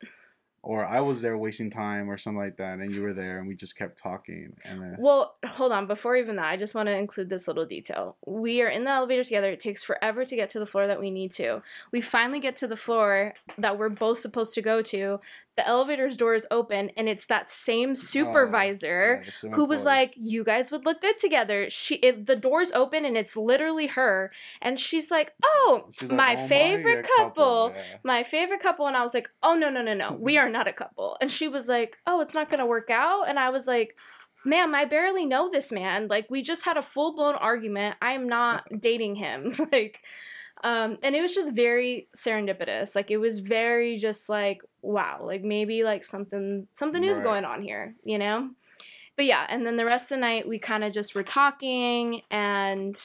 [0.68, 3.48] or I was there wasting time or something like that, and you were there, and
[3.48, 4.54] we just kept talking.
[4.66, 5.88] And then Well, hold on.
[5.88, 8.18] Before even that, I just want to include this little detail.
[8.26, 9.50] We are in the elevator together.
[9.50, 11.62] It takes forever to get to the floor that we need to.
[11.94, 15.22] We finally get to the floor that we're both supposed to go to.
[15.56, 19.86] The elevator's door is open, and it's that same oh, supervisor Oh, yeah, who was
[19.86, 23.88] like, "You guys would look good together." She, it, the door's open, and it's literally
[23.88, 28.62] her, and she's like, "Oh, She's like, my "Oh favorite yeah, couple." yeah." my favorite
[28.62, 31.18] couple and i was like oh no no no no we are not a couple.
[31.20, 33.28] And she was like oh it's not gonna work out?
[33.28, 33.98] And i was like
[34.46, 36.08] ma'am i barely know this man.
[36.08, 37.98] Like we just had a full-blown argument.
[38.02, 39.54] I'm not dating him.
[39.72, 40.00] Like
[40.64, 42.96] um and it was just very serendipitous.
[42.96, 45.20] Like it was very just like wow.
[45.22, 48.50] Like maybe like something something is going on here you know?
[49.18, 52.22] But yeah and then the rest of the night we kind of just were talking
[52.32, 52.96] and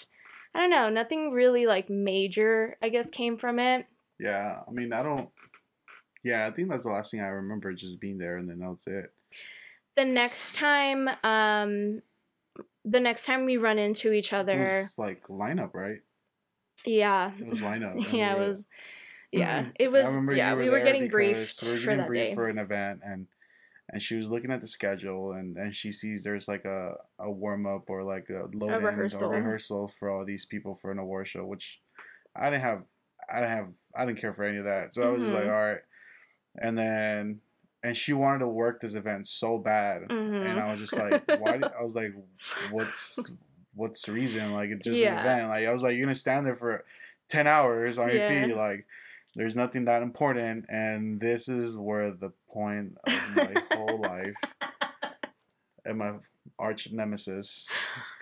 [0.54, 3.86] i don't know nothing really like major i guess came from it.
[4.22, 5.28] Yeah, I mean, I don't.
[6.24, 8.86] Yeah, I think that's the last thing I remember, just being there, and then that's
[8.86, 9.12] it.
[9.96, 12.00] the next time um
[12.84, 16.00] the next time we run into each It other was like lineup, right?
[16.86, 18.02] yeah It was lineup.
[18.12, 18.64] yeah it we were- was
[19.32, 22.28] yeah it was yeah you we were getting briefed we were for getting that briefed
[22.30, 23.26] day for an event, and
[23.92, 27.30] and she was looking at the schedule, and and she sees there's like a a
[27.30, 29.24] warm up or like a load in, rehearsal.
[29.24, 31.80] a rehearsal for all these people for an award show, which
[32.36, 32.82] I didn't have.
[33.32, 33.68] I didn't have.
[33.96, 35.54] I didn't care for any of that, so I was just like, Mhm.
[35.54, 35.80] all right.
[36.60, 37.40] And then,
[37.82, 40.60] and she wanted to work this event so bad, and Mhm.
[40.62, 41.56] I was just like, why?
[41.58, 42.12] Did, I was like,
[42.70, 43.18] what's
[43.74, 44.52] what's the reason?
[44.52, 45.14] Like it's just Yeah.
[45.14, 45.48] an event.
[45.48, 46.84] Like I was like, you're gonna stand there for
[47.28, 48.86] ten hours on your feet, like.
[49.34, 54.34] There's nothing that important, and this is where the point of my whole life
[55.86, 56.12] and my
[56.58, 57.70] arch nemesis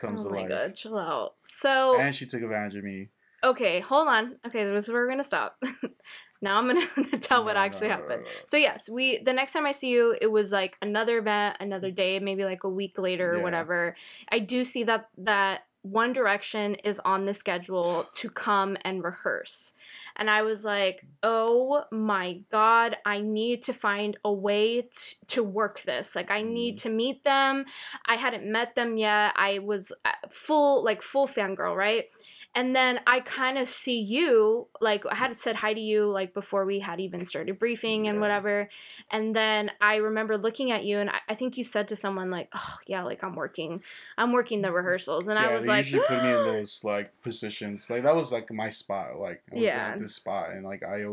[0.00, 0.48] comes oh to my life.
[0.50, 1.34] god, chill out.
[1.48, 3.08] So And she took advantage of me.
[3.42, 4.36] okay, hold on.
[4.46, 5.60] Okay, this is where we're gonna stop.
[6.42, 8.22] now I'm gonna tell what No, actually no, happened.
[8.24, 8.30] no.
[8.46, 11.90] So yes, we the next time I see you, it was like another event, another
[11.90, 13.42] day, maybe like a week later or Yeah.
[13.42, 13.96] whatever.
[14.30, 19.72] I do see that that One Direction is on the schedule to come and rehearse.
[20.16, 25.42] And I was like, "Oh my god, I need to find a way t- to
[25.42, 26.14] work this.
[26.14, 26.82] Like I need Mm.
[26.82, 27.64] to meet them.
[28.06, 29.32] I hadn't met them yet.
[29.36, 32.10] I was uh, full like full fangirl, right?
[32.52, 36.34] And then I kind of see you, like I had said hi to you like
[36.34, 38.20] before we had even started briefing and Yeah.
[38.20, 38.68] whatever.
[39.10, 42.28] And then I remember looking at you and I, I think you said to someone
[42.30, 43.82] like, "Oh yeah, like I'm working,
[44.18, 44.78] I'm working the mm-hmm.
[44.78, 47.88] rehearsals." And I was like, usually put me in those like positions.
[47.88, 49.18] Like that was like my spot.
[49.18, 49.92] Like I was Yeah.
[49.94, 51.06] at this spot, and like I,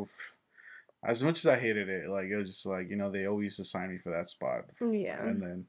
[1.04, 3.60] as much as I hated it, like it was just like you know they always
[3.60, 5.22] assign me for that spot, mm, yeah.
[5.22, 5.66] and then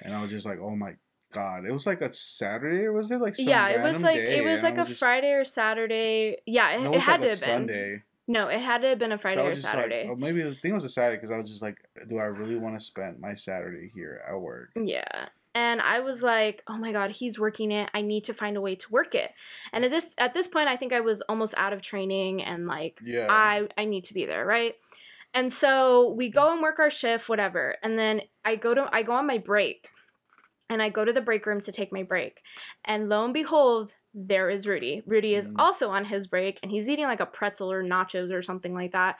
[0.00, 0.94] and I was just like, oh my
[1.34, 4.38] god, it was like a Saturday or was it like yeah, it was like day?
[4.38, 6.38] it was like a just- Friday or Saturday.
[6.46, 7.48] Yeah, it, it was had like to a have been.
[7.48, 8.02] Sunday.
[8.26, 10.04] No, it had to have been a Friday so or Saturday.
[10.04, 11.76] Like, oh, maybe the thing was a Saturday because I was just like,
[12.08, 14.70] do I really want to spend my Saturday here at work?
[14.74, 15.26] Yeah.
[15.54, 17.88] And I was like, "Oh my god, he's working it.
[17.94, 19.30] I need to find a way to work it."
[19.72, 22.66] And at this at this point, I think I was almost out of training and
[22.66, 23.28] like Yeah.
[23.30, 24.74] I I need to be there, right?
[25.32, 27.76] And so we go and work our shift, whatever.
[27.82, 29.90] And then I go to I go on my break.
[30.70, 32.40] And I go to the break room to take my break.
[32.84, 35.02] And lo and behold, there is Rudy.
[35.06, 35.54] Rudy is Mm.
[35.58, 38.92] also on his break and he's eating like a pretzel or nachos or something like
[38.92, 39.16] that.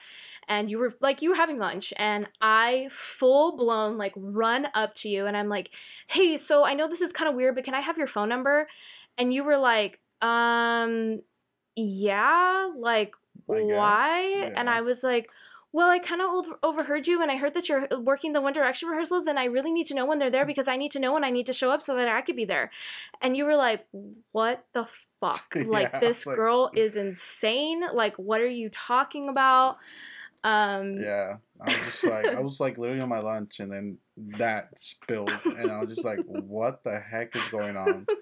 [0.49, 4.95] And you were like you were having lunch and I full blown like run up
[4.97, 5.71] to you and I'm like,
[6.07, 8.29] "Hey, so I know this is kind of weird, but can I have your phone
[8.29, 8.69] number?"
[9.19, 11.21] And you were like, "Um
[11.77, 13.13] yeah, like
[13.51, 14.53] I why?
[14.57, 14.71] And.
[14.71, 15.29] I was like,
[15.75, 18.89] well, I kind of overheard you, and I heard that you're working the One Direction
[18.89, 21.13] rehearsals, and I really need to know when they're there because I need to know
[21.13, 22.71] when I need to show up so that I could be there.
[23.21, 23.85] And you were like,
[24.31, 24.87] what the
[25.21, 25.53] fuck?
[25.57, 27.83] Like, Yeah, this like- girl is insane.
[27.93, 29.79] Like, what are you talking about?
[30.45, 33.99] Um, Yeah, I was just like, I was like literally on my lunch, and then
[34.39, 38.07] that spilled, and I was just like, what the heck is going on?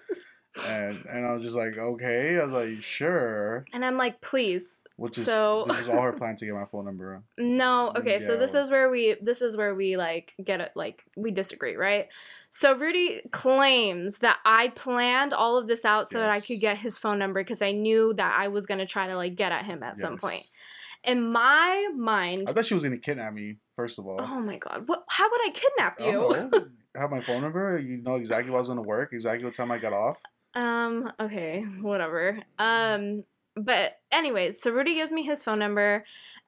[0.69, 4.81] And and I was just like, okay, I was like, sure, And I'm like, please,
[5.03, 7.23] which is So- this was all her plan to get my phone number.
[7.37, 11.03] No, okay, so this is where we this is where we like get it like
[11.17, 12.09] we disagree, right?
[12.51, 16.77] So Rudy claims that I planned all of this out so that I could get
[16.79, 19.65] his phone number because I knew that I was gonna try to like get at
[19.65, 20.45] him at some point.
[21.05, 23.57] In my mind, I thought she was gonna kidnap me.
[23.75, 25.03] First of all, oh my god, what?
[25.09, 26.13] How would I kidnap you?
[26.53, 26.71] don't.
[26.95, 27.79] Have my phone number.
[27.79, 29.13] You know exactly what I was gonna work.
[29.13, 30.19] Exactly what time I got off.
[30.55, 32.39] Um, okay, whatever.
[32.59, 33.25] Um,
[33.57, 36.05] but anyways, so Rudy gives me his phone number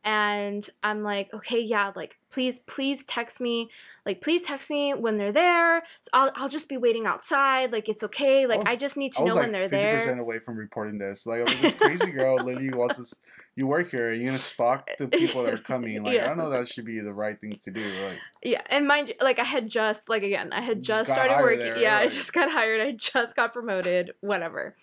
[0.07, 3.71] and I'm like, okay, yeah, like please, please text me.
[4.05, 5.83] Like, please text me when they're there.
[6.03, 7.73] So I'll I'll just be waiting outside.
[7.73, 8.47] Like it's okay.
[8.47, 9.99] Like I, was- just need to I know like when they're fifty there.
[9.99, 11.25] percent away from reporting this.
[11.27, 13.14] Like I was this crazy girl literally wants us.
[13.57, 14.11] You work here.
[14.12, 16.03] and You're gonna stalk the people that are coming.
[16.03, 17.81] Like I don't know that should be the right thing to do.
[18.05, 21.12] Like Yeah, and mind you, like I had just like again, I had Just just,
[21.12, 21.61] started working.
[21.61, 22.81] there, yeah, I just got hired.
[22.83, 24.11] I just got promoted.
[24.21, 24.75] Whatever.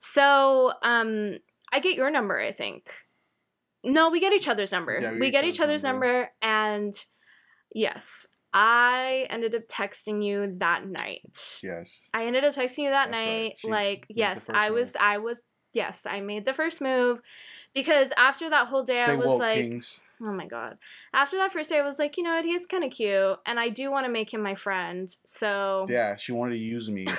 [0.00, 1.38] So, um,
[1.72, 2.38] I get your number.
[2.38, 2.90] I think.
[3.84, 4.98] No, we get each other's number.
[5.00, 6.30] Yeah, we, get each other's number.
[6.42, 6.94] and
[7.72, 11.60] yes, I ended up texting you that night.
[11.62, 12.02] yes.
[12.12, 13.54] I ended up texting you that That's night.
[13.58, 14.94] She Like, yes, I was.
[14.98, 15.40] I was.
[15.74, 17.20] Yes, I made the first move
[17.74, 19.58] because after that whole day, I was woke, like.
[19.58, 20.00] kings.
[20.20, 20.78] Oh my god.
[21.14, 22.44] After that first day, I was like, you know what?
[22.44, 25.08] He's kind of cute, and I do want to make him my friend.
[25.24, 25.86] So.
[25.88, 27.06] Yeah, she wanted to use me.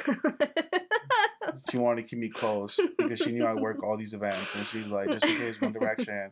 [1.71, 4.65] She wanted to keep me close because she knew I work all these events, and
[4.65, 6.31] she's like, just in case One Direction.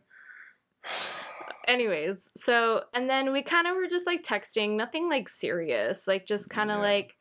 [1.67, 6.25] Anyways, so and then we kind of were just like texting, nothing like serious, like
[6.25, 6.83] just kind of Yeah.
[6.83, 7.13] like,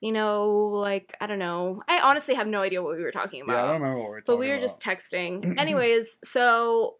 [0.00, 1.82] you know, like I don't know.
[1.88, 3.52] I honestly have no idea what we were talking about.
[3.54, 4.32] Yeah, I don't remember what we were talking about.
[4.32, 4.66] but we were about.
[4.68, 5.58] just texting.
[5.58, 6.96] Anyways, so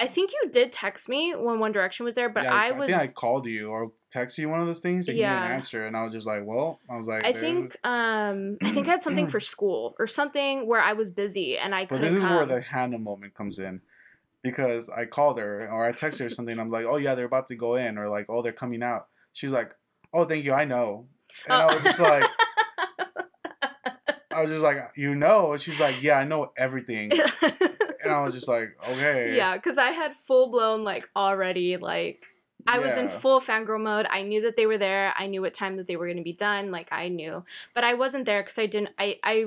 [0.00, 2.90] I think you did text me when One Direction was there, but yeah, I was.
[2.90, 5.40] I think I called you or texted you one of those things, and you Yeah.
[5.40, 8.70] didn't answer, and I was just like, well, I was like, I think um I
[8.72, 11.96] think I had something for school or something where I was busy and I But
[11.98, 12.34] couldn't this is come.
[12.34, 13.82] where the Hannah moment comes in.
[14.42, 16.58] Because I called her or I texted her something.
[16.58, 17.98] I'm like, oh, yeah, they're about to go in.
[17.98, 19.06] Or like, oh, they're coming out.
[19.34, 19.72] She's like,
[20.14, 20.54] oh, thank you.
[20.54, 21.08] I know.
[21.46, 22.24] And I was just like,
[24.32, 25.52] I was just like, you know?
[25.52, 27.12] And she's like, yeah, I know everything.
[28.10, 29.36] And I was just like, okay.
[29.36, 32.24] yeah, because I had full blown like already like
[32.66, 34.06] I was in full fangirl mode.
[34.10, 35.14] I knew that they were there.
[35.16, 36.70] I knew what time that they were going to be done.
[36.70, 37.44] Like I knew,
[37.74, 38.90] but I wasn't there because I didn't.
[38.98, 39.46] I I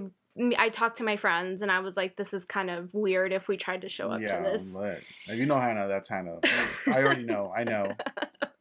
[0.57, 3.47] I talked to my friends and I was like, this is kind of weird if
[3.47, 4.73] we tried to show up yeah, to this.
[4.73, 5.03] Lit.
[5.27, 6.39] If you know Hannah, that's Hannah.
[6.87, 7.53] I already know.
[7.55, 7.93] I know.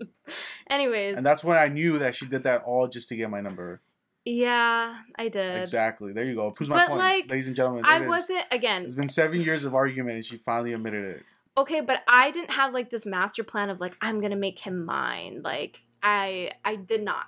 [0.71, 3.41] Anyways, And that's when I knew that she did that all just to get my
[3.41, 3.81] number.
[4.25, 5.63] Yeah, I did.
[5.63, 6.13] Exactly.
[6.13, 6.51] There you go.
[6.53, 7.83] Proves my But, point, like, ladies and gentlemen.
[7.87, 8.85] I wasn't again.
[8.85, 11.23] It's been seven years of argument, and she finally admitted it.
[11.59, 14.87] okay but i didn't have like this master plan of like i'm gonna make him
[14.87, 17.27] mine like i i did not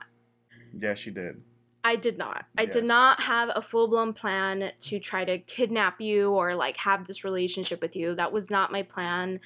[0.81, 1.43] Yeah, she did.
[1.85, 6.31] i did not i did not have a full-blown plan to try to kidnap you
[6.31, 9.41] or like have this relationship with you that was not my plan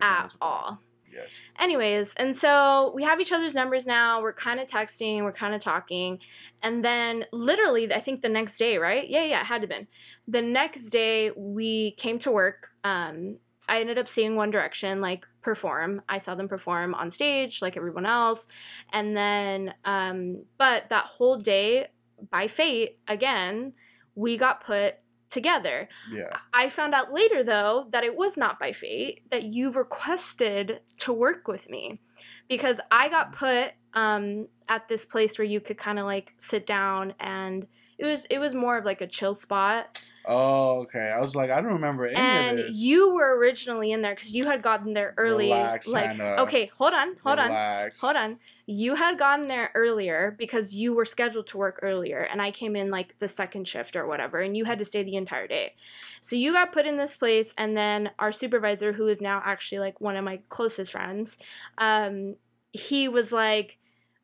[0.00, 0.78] at all
[1.12, 1.30] Yes.
[1.58, 4.22] anyways and so we have each other's numbers now.
[4.22, 6.18] We're kind of texting we're kind of talking.
[6.62, 9.08] And then literally i think the next day right?
[9.08, 9.86] Yeah yeah it had to been.
[10.28, 12.68] The next day we came to work.
[12.84, 13.36] Um
[13.68, 16.02] i ended up seeing one direction like perform.
[16.08, 18.46] I saw them perform on stage like everyone else.
[18.92, 21.88] And then um but that whole day
[22.30, 23.72] by fate again
[24.14, 24.96] we got put
[25.30, 26.36] together Yeah.
[26.52, 31.12] I found out later, though, that it was not by fate, that you requested to
[31.12, 32.00] work with me
[32.48, 36.66] because I got put um, at this place where you could kind of like sit
[36.66, 37.66] down and
[37.98, 41.12] it was it was more of like a chill spot Oh, okay.
[41.14, 42.76] I was like, I don't remember any and of this.
[42.76, 46.42] you were originally in there because you had gotten there early Relax, like Hannah.
[46.42, 51.04] okay hold on hold on hold on you had gotten there earlier because you were
[51.04, 54.56] scheduled to work earlier and i came in like the second shift or whatever and
[54.56, 55.74] you had to stay the entire day
[56.22, 59.78] so you got put in this place and then our supervisor who is now actually
[59.78, 61.38] like one of my closest friends
[61.78, 62.36] um
[62.72, 63.78] he was like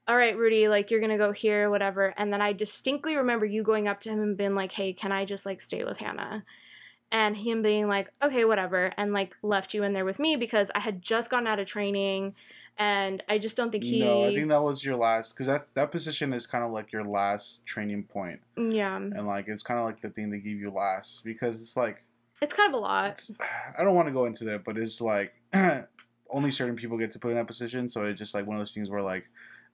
[0.08, 2.14] all right rudy like you're gonna go here whatever.
[2.16, 5.12] And then i distinctly remember you going up to him and being like hey can
[5.12, 6.44] i just like stay with hannah?
[7.12, 10.70] And him being like okay whatever and like left you in there with me because
[10.74, 12.34] i had just gotten out of training
[12.78, 15.72] and i just don't think he No, I think that was your last because that
[15.74, 18.96] that position is kind of like your last training point, yeah.
[18.96, 22.02] And like it's kind of like the thing they give you last because it's like
[22.42, 23.24] it's kind of a lot.
[23.78, 25.32] I don't want to go into that, but it's like
[26.30, 28.60] only certain people get to put in that position, so it's just like one of
[28.60, 29.24] those things where like.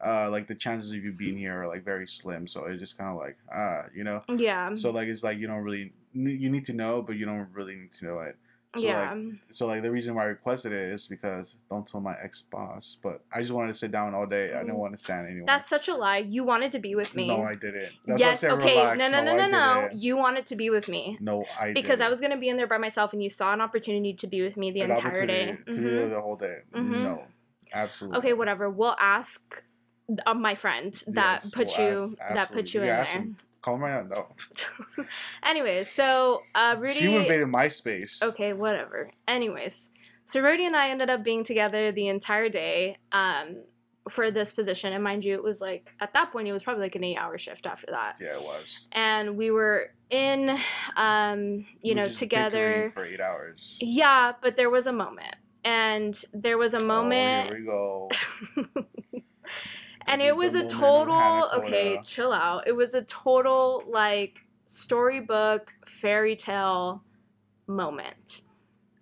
[0.05, 2.98] Uh, like the chances of you being here are like very slim, so it's just
[2.98, 4.22] kind of like ah, you know.
[4.36, 7.48] yeah So like it's like you don't really you need to know, but you don't
[7.53, 8.36] really need to know it.
[8.74, 12.00] So yeah like so like the reason why I requested it is because don't tell
[12.00, 14.55] my ex boss, but I just wanted to sit down all day.
[14.55, 15.44] I didn't want to stand anywhere.
[15.46, 17.92] that's such a lie you wanted to be with me No, I didn't.
[18.07, 18.98] That's I yes okay relax.
[18.98, 19.48] no no no no I
[19.82, 22.12] no you wanted to be with me No, I because I didn't.
[22.12, 24.57] was gonna be in there by myself, and you saw an opportunity to be with
[24.57, 25.59] me the An entire day.
[25.66, 25.90] to be Mhm.
[25.96, 26.59] there the whole day.
[26.74, 27.03] Mhm.
[27.05, 27.22] No,
[27.72, 28.18] absolutely.
[28.18, 28.68] Okay, whatever.
[28.70, 29.62] We'll ask
[30.26, 33.26] uh, my friend that Yes, put you ask- that put you You in there.
[33.62, 34.03] Call now.
[34.03, 34.26] No.
[35.44, 36.94] Anyways, so uh, Rudy.
[36.98, 38.20] She invaded my space.
[38.22, 39.11] Okay, whatever.
[39.28, 39.88] Anyways,
[40.24, 43.59] so Rudy and I ended up being together the entire day um,
[44.11, 46.82] for this position, and mind you, it was like at that point it was probably
[46.82, 48.88] like an eight-hour shift after that, Yeah, it was.
[48.90, 50.59] and we were in,
[50.96, 52.90] um, you We know, together.
[52.94, 53.78] for eight hours.
[53.80, 57.48] Yeah, but there was a moment, and there was a moment.
[57.48, 58.11] Oh, here we go.
[60.07, 62.66] and it was a total okay chill out.
[62.66, 67.03] It was a total like storybook fairy tale
[67.66, 68.42] moment.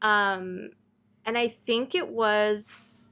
[0.02, 0.70] Um
[1.26, 3.10] and i think it was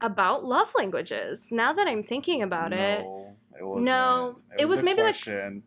[0.00, 3.64] about love languages now that i'm thinking about it No, it.
[3.64, 3.84] wasn't.
[3.86, 5.62] No, it was a maybe like- and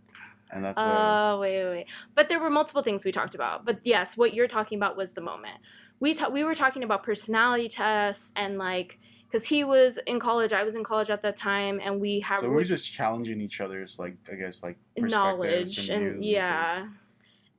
[0.63, 1.85] that's oh wait wait wait.
[2.15, 3.65] But there were multiple things we talked about.
[3.65, 5.57] But yes what you're talking about was the moment.
[5.99, 8.99] We ta- we were talking about personality tests and like
[9.29, 12.39] because he was in college i was in college at that time and we had
[12.39, 16.87] so we were just challenging each other's like I guess like knowledge and, views yeah.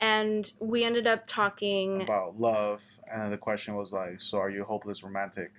[0.01, 4.65] and we ended up talking about love, and the question was like, so are you
[4.65, 5.51] hopeless romantic?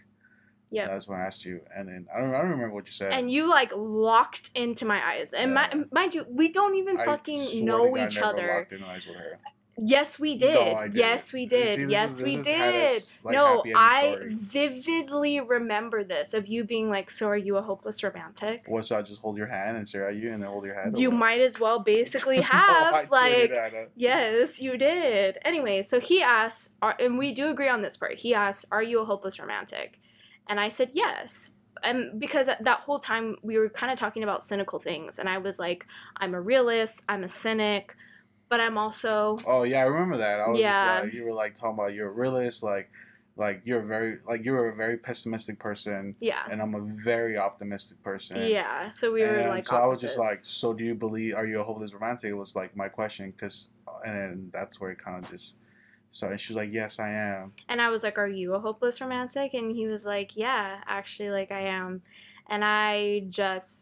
[0.71, 2.93] yeah That's when I asked you, and then I don't I don't remember what you
[2.93, 3.11] said.
[3.11, 5.33] and you like locked into my eyes.
[5.33, 5.69] And Yeah.
[5.73, 8.67] mi- mind you we don't even I fucking know each other
[9.77, 9.87] locked in eyes with her.
[9.87, 10.95] yes we did didn't.
[10.95, 14.29] yes we did this yes is- we did Hannah's, like, no i story.
[14.35, 18.85] vividly remember this of you being like so are you a hopeless romantic What?
[18.85, 20.97] So I just hold your hand and stare at you, and then hold your hand.
[20.97, 25.37] you might as well basically No, have I like Yes, you did.
[25.43, 28.15] Anyway, so he asked, are, and we do agree on this part.
[28.17, 29.99] He asked, "Are you a hopeless romantic?"
[30.47, 31.51] And I said yes.
[31.83, 35.37] And because that whole time we were kind of talking about cynical things, and I
[35.37, 35.85] was like,
[36.17, 37.03] "I'm a realist.
[37.09, 37.95] I'm a cynic,
[38.51, 40.39] but I'm also Oh yeah, I remember that.
[40.41, 40.71] I was Yeah.
[40.73, 42.91] just like, you were like talking about you're a realist, like,
[43.37, 48.03] like you're very, like you're a very pessimistic person, yeah, and I'm a very optimistic
[48.03, 48.41] person.
[48.49, 51.33] yeah." So we were like, so I was just like, so do you believe?
[51.35, 52.29] Are you a hopeless romantic?
[52.29, 55.55] It was like my question, cause, uh, and then that's where it kind of just.
[56.11, 57.53] So and she was like, yes, I am.
[57.69, 59.53] And I was like, Are you a hopeless romantic?
[59.53, 62.01] And he was like, Yeah, actually, like I am.
[62.49, 63.80] And I just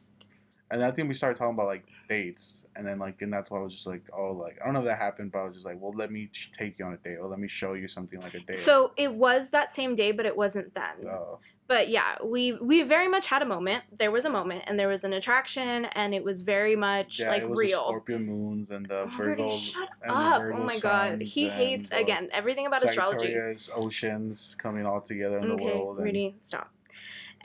[0.72, 3.58] And I think we started talking about like dates, and then like, and that's why
[3.60, 5.56] I was just like, oh, like I don't know if that happened, but I was
[5.56, 7.88] just like, well, let me take you on a date, or let me show you
[7.88, 8.60] something like a date.
[8.60, 11.08] So it was that same day, but it wasn't then.
[11.08, 13.84] Oh, But yeah, we we very much had a moment.
[13.98, 17.30] There was a moment, and there was an attraction, and it was very much yeah,
[17.30, 17.84] like it was the real.
[17.86, 19.50] Scorpio moons and the Virgo.
[19.50, 20.42] Shut and the up!
[20.42, 23.36] Virgo Oh my god, he hates again everything about astrology.
[23.74, 25.98] Oceans coming all together in the world.
[25.98, 26.72] And, Rudy, stop.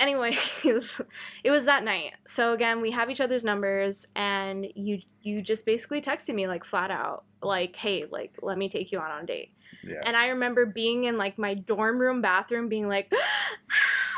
[0.01, 0.38] Anyways,
[1.45, 2.14] it was that night.
[2.26, 6.64] So again, we have each other's numbers, and you you just basically texted me like
[6.64, 9.51] flat out, like, "Hey, like, let me take you out on a date."
[9.86, 10.01] Yeah.
[10.05, 13.66] And I remember being in like my dorm room bathroom, being like, ah,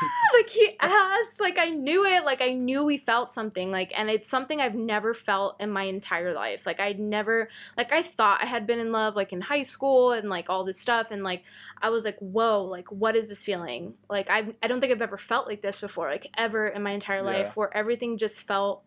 [0.35, 4.09] like he asked, like I knew it, like I knew we felt something, like, and
[4.09, 6.61] it's something I've never felt in my entire life.
[6.65, 10.11] Like I'd never, like I thought I had been in love, like in high school
[10.11, 11.43] and like all this stuff, and like
[11.81, 13.93] I was like, whoa, like what is this feeling?
[14.09, 16.91] Like I, I don't think I've ever felt like this before, like ever in my
[16.91, 17.43] entire Yeah.
[17.43, 18.83] life, where everything just felt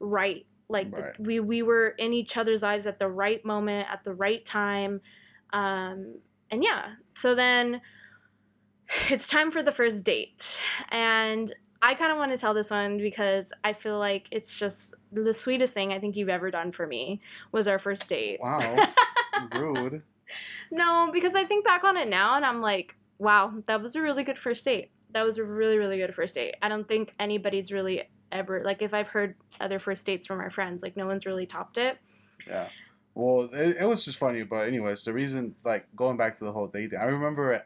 [0.00, 0.46] right.
[0.68, 4.12] Like the- we we were in each other's lives at the right moment, at the
[4.14, 5.00] right time
[5.52, 6.14] um,
[6.50, 7.80] and yeah, so then
[9.10, 10.60] it's time for the first date.
[10.90, 14.94] And I kind of want to tell this one because I feel like it's just
[15.10, 17.20] the sweetest thing I think you've ever done for me
[17.50, 18.38] was our first date.
[18.40, 18.76] Wow,
[19.54, 20.02] rude.
[20.70, 24.00] No, because I think back on it now and I'm like, wow, that was a
[24.00, 24.90] really good first date.
[25.12, 26.54] That was a really, really good first date.
[26.62, 30.50] I don't think anybody's really ever, like, if I've heard other first dates from our
[30.50, 31.98] friends, like, no one's really topped it.
[32.46, 32.68] Yeah.
[33.14, 36.52] Well, it, it was just funny, but anyways, the reason, like, going back to the
[36.52, 37.62] whole date thing, I remember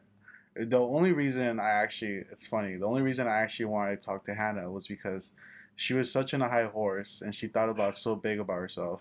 [0.60, 4.24] the only reason I actually, it's funny, the only reason I actually wanted to talk
[4.26, 5.32] to Hannah was because
[5.76, 9.00] she was such on a high horse and she thought about so big about herself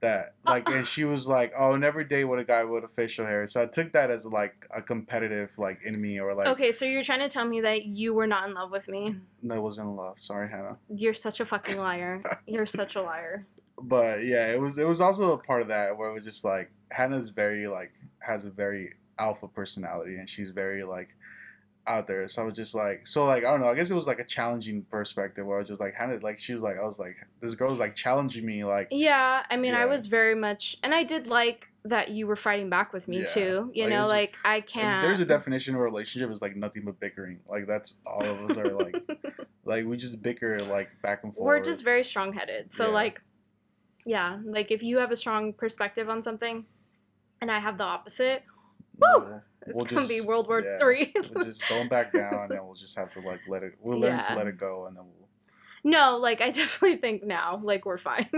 [0.00, 3.24] that, like, and she was like, oh, never date with a guy with a facial
[3.24, 3.46] hair.
[3.46, 7.04] So I took that as, like, a competitive, like, enemy or, like, Okay, so you're
[7.04, 9.14] trying to tell me that you were not in love with me.
[9.48, 10.16] I wasn't in love.
[10.20, 10.76] Sorry, Hannah.
[10.92, 12.20] You're such a fucking liar.
[12.46, 13.46] You're such a liar.
[13.80, 16.44] but yeah, it was it was also a part of that where it was just
[16.44, 21.10] like Hannah's very like has a very alpha personality and she's very like
[21.86, 22.28] out there.
[22.28, 24.18] So I was just like so like I don't know, I guess it was like
[24.20, 26.98] a challenging perspective where I was just like Hannah like she was like I was
[26.98, 30.76] like this girl was like challenging me like Yeah, I mean, I was very much,
[30.82, 33.70] and I did like that you were fighting back with me Yeah, too.
[33.74, 35.02] You like, know, just- like I can't.
[35.02, 37.38] there's a definition of a relationship is like nothing but bickering.
[37.48, 38.94] Like that's all of us are like
[39.64, 41.46] like we just bicker like back and forth.
[41.46, 42.72] We're just very strong headed.
[42.72, 42.92] So Yeah.
[43.02, 43.20] like,
[44.06, 46.64] yeah, like if you have a strong perspective on something,
[47.40, 48.44] and I have the opposite,
[48.98, 49.40] woo!
[49.66, 50.78] it's We'll gonna be World War yeah.
[50.78, 51.12] Three.
[51.34, 54.22] we're just going back down and we'll just have to like let it we'll learn
[54.24, 55.28] to let it go and then we'll
[55.84, 58.28] no, like I definitely think now, like we're fine.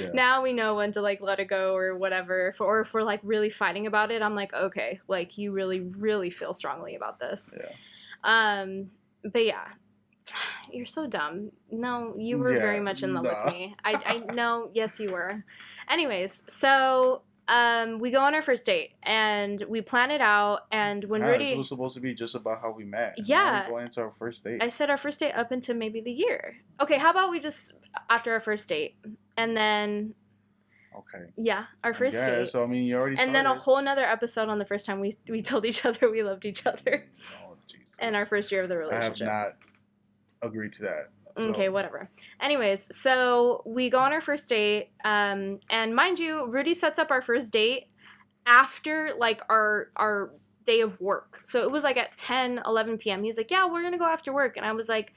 [0.00, 0.08] yeah.
[0.14, 2.54] now we know when to like let it go or whatever.
[2.58, 5.80] For, or if we're like really fighting about it, I'm like, okay, like you really,
[5.80, 7.54] really feel strongly about this.
[7.56, 7.70] yeah.
[8.24, 8.90] Um,
[9.22, 9.68] but yeah,
[10.72, 11.52] you're so dumb.
[11.70, 13.44] No, you were Yeah, very much in love nah.
[13.44, 13.76] with me.
[13.84, 13.92] I,
[14.28, 14.70] I know.
[14.74, 15.44] Yes, you were.
[15.88, 20.66] Anyways, so um, we go on our first date and we plan it out.
[20.70, 23.14] And when Yeah, Rudy, It was supposed to be just about how we met.
[23.24, 23.64] Yeah.
[23.64, 24.62] we're going into our first date.
[24.62, 26.56] I said our first date up into maybe the year.
[26.80, 27.72] Okay, how about we just
[28.10, 28.96] after our first date
[29.36, 30.14] and then
[30.96, 31.24] okay.
[31.36, 32.48] yeah, our first yeah, date.
[32.50, 33.16] So I mean, you already.
[33.18, 33.62] and then a started.
[33.62, 36.66] whole another episode on the first time we we told each other we loved each
[36.66, 37.06] other
[37.44, 37.84] Oh, Jesus.
[37.98, 39.26] and our first year of the relationship.
[39.28, 41.08] I have not agreed to that.
[41.38, 42.10] Okay, whatever.
[42.40, 47.10] Anyways, so we go on our first date, um, and mind you, Rudy sets up
[47.10, 47.84] our first date
[48.46, 50.32] after like our our
[50.66, 51.40] day of work.
[51.44, 53.22] So it was like at 10, 11 p.m.
[53.22, 55.12] He was like, "Yeah, we're gonna go after work," and I was like.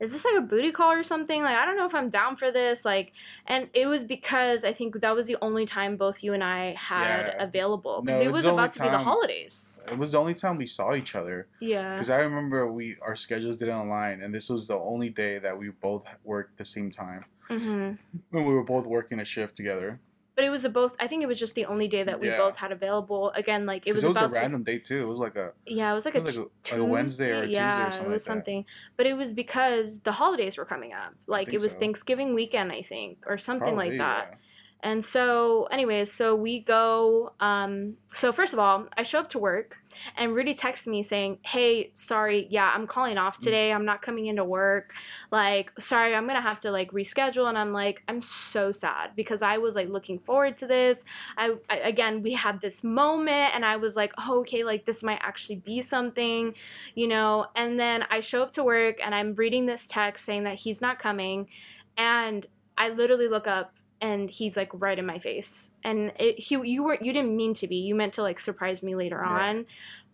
[0.00, 1.42] Is this like a booty call or something?
[1.42, 2.84] Like, I don't know if I'm down for this.
[2.84, 3.12] Like,
[3.46, 6.74] and it was because I think that was the only time both you and I
[6.74, 7.42] had Yeah.
[7.42, 9.78] available because No, it was about to be the holidays.
[9.90, 11.94] It was the only time we saw each other Yeah.
[11.94, 15.58] because I remember we our schedules didn't align, and this was the only day that
[15.58, 17.24] we both worked the same time.
[17.48, 17.92] hmm
[18.30, 19.98] When we were both working a shift together.
[20.38, 20.94] But it was a both.
[21.00, 22.36] I think it was just the only day that we Yeah.
[22.36, 23.32] both had available.
[23.34, 25.02] Again, like it was, it was, about a to random date too.
[25.02, 26.88] It was like a Yeah, it was like it a, was like t- a- like
[26.88, 28.64] a Wednesday or a Tuesday or something it was like something.
[28.96, 31.12] But it was because the holidays were coming up.
[31.26, 31.78] Like it was so.
[31.80, 34.28] Thanksgiving weekend, I think, or something probably, like that.
[34.30, 34.36] yeah.
[34.84, 37.32] And so, anyways, so we go.
[37.40, 39.76] Um, so first of all, I show up to work,
[40.16, 43.22] and Rudy texts me saying, "Hey, sorry, yeah, I'm calling Mm.
[43.22, 43.72] off today.
[43.72, 44.92] I'm not coming into work.
[45.30, 49.42] Like, sorry, I'm gonna have to like reschedule." And I'm like, I'm so sad because
[49.42, 51.04] I was like looking forward to this.
[51.36, 55.02] I, I again, we had this moment, and I was like, oh, okay, like this
[55.02, 56.54] might actually be something,
[56.94, 57.46] you know.
[57.56, 60.80] And then I show up to work, and I'm reading this text saying that he's
[60.80, 61.48] not coming,
[61.96, 66.56] and I literally look up and he's like right in my face and it, he
[66.64, 69.30] you weren't you didn't mean to be you meant to like surprise me later Yeah.
[69.30, 69.66] on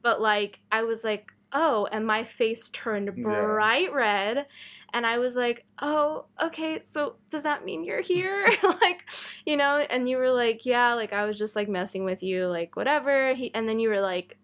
[0.02, 3.22] but like i was like oh, and my face turned Yeah.
[3.22, 4.46] bright red.
[4.92, 8.44] And I was like, oh, okay, so does that mean you're here?
[8.82, 9.02] like,
[9.46, 12.48] you know, and you were like, yeah, like I was just like messing with you,
[12.48, 13.34] like whatever.
[13.34, 14.36] He, and then you were like,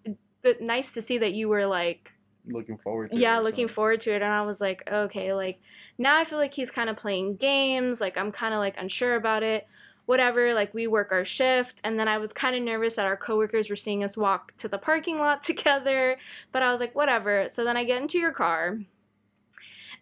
[0.60, 2.10] nice to see that you were like,
[2.52, 3.74] Looking forward to yeah, or looking something.
[3.74, 4.22] forward to it.
[4.22, 5.60] And I was like, okay, like
[5.98, 8.00] now I feel like he's kind of playing games.
[8.00, 9.66] Like I'm kind of like unsure about it.
[10.06, 11.80] Whatever, like we work our shift.
[11.84, 14.68] And then I was kind of nervous that our coworkers were seeing us walk to
[14.68, 16.18] the parking lot together.
[16.52, 17.48] But I was like, whatever.
[17.52, 18.78] So then I get into your car.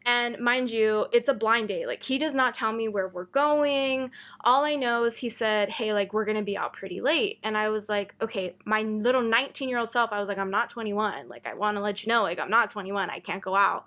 [0.09, 1.87] And mind you, it's a blind date.
[1.87, 4.11] Like he does not tell me where we're going.
[4.43, 7.41] All I know is he said, "Hey, like we're going to be out pretty late."
[7.43, 11.29] And I was like, "Okay, my little 19-year-old self, I was like, I'm not 21.
[11.29, 13.11] Like I want to let you know like I'm not 21.
[13.11, 13.85] I can't go out."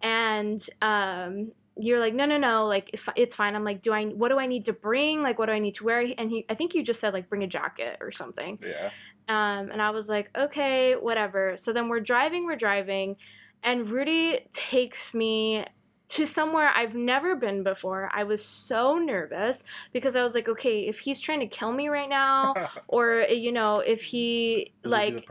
[0.00, 4.30] And um you're like, "No, no, no, like it's fine." I'm like, "Do I what
[4.30, 5.22] do I need to bring?
[5.22, 7.28] Like what do I need to wear?" And he I think you just said like
[7.28, 8.58] bring a jacket or something.
[8.62, 8.90] Yeah.
[9.28, 11.56] Um, and I was like, okay, whatever.
[11.56, 13.14] So then we're driving, we're driving,
[13.62, 15.64] and Rudy takes me
[16.08, 18.10] to somewhere I've never been before.
[18.12, 21.88] I was so nervous because I was like, okay, if he's trying to kill me
[21.88, 22.54] right now,
[22.88, 25.28] or you know, if he like.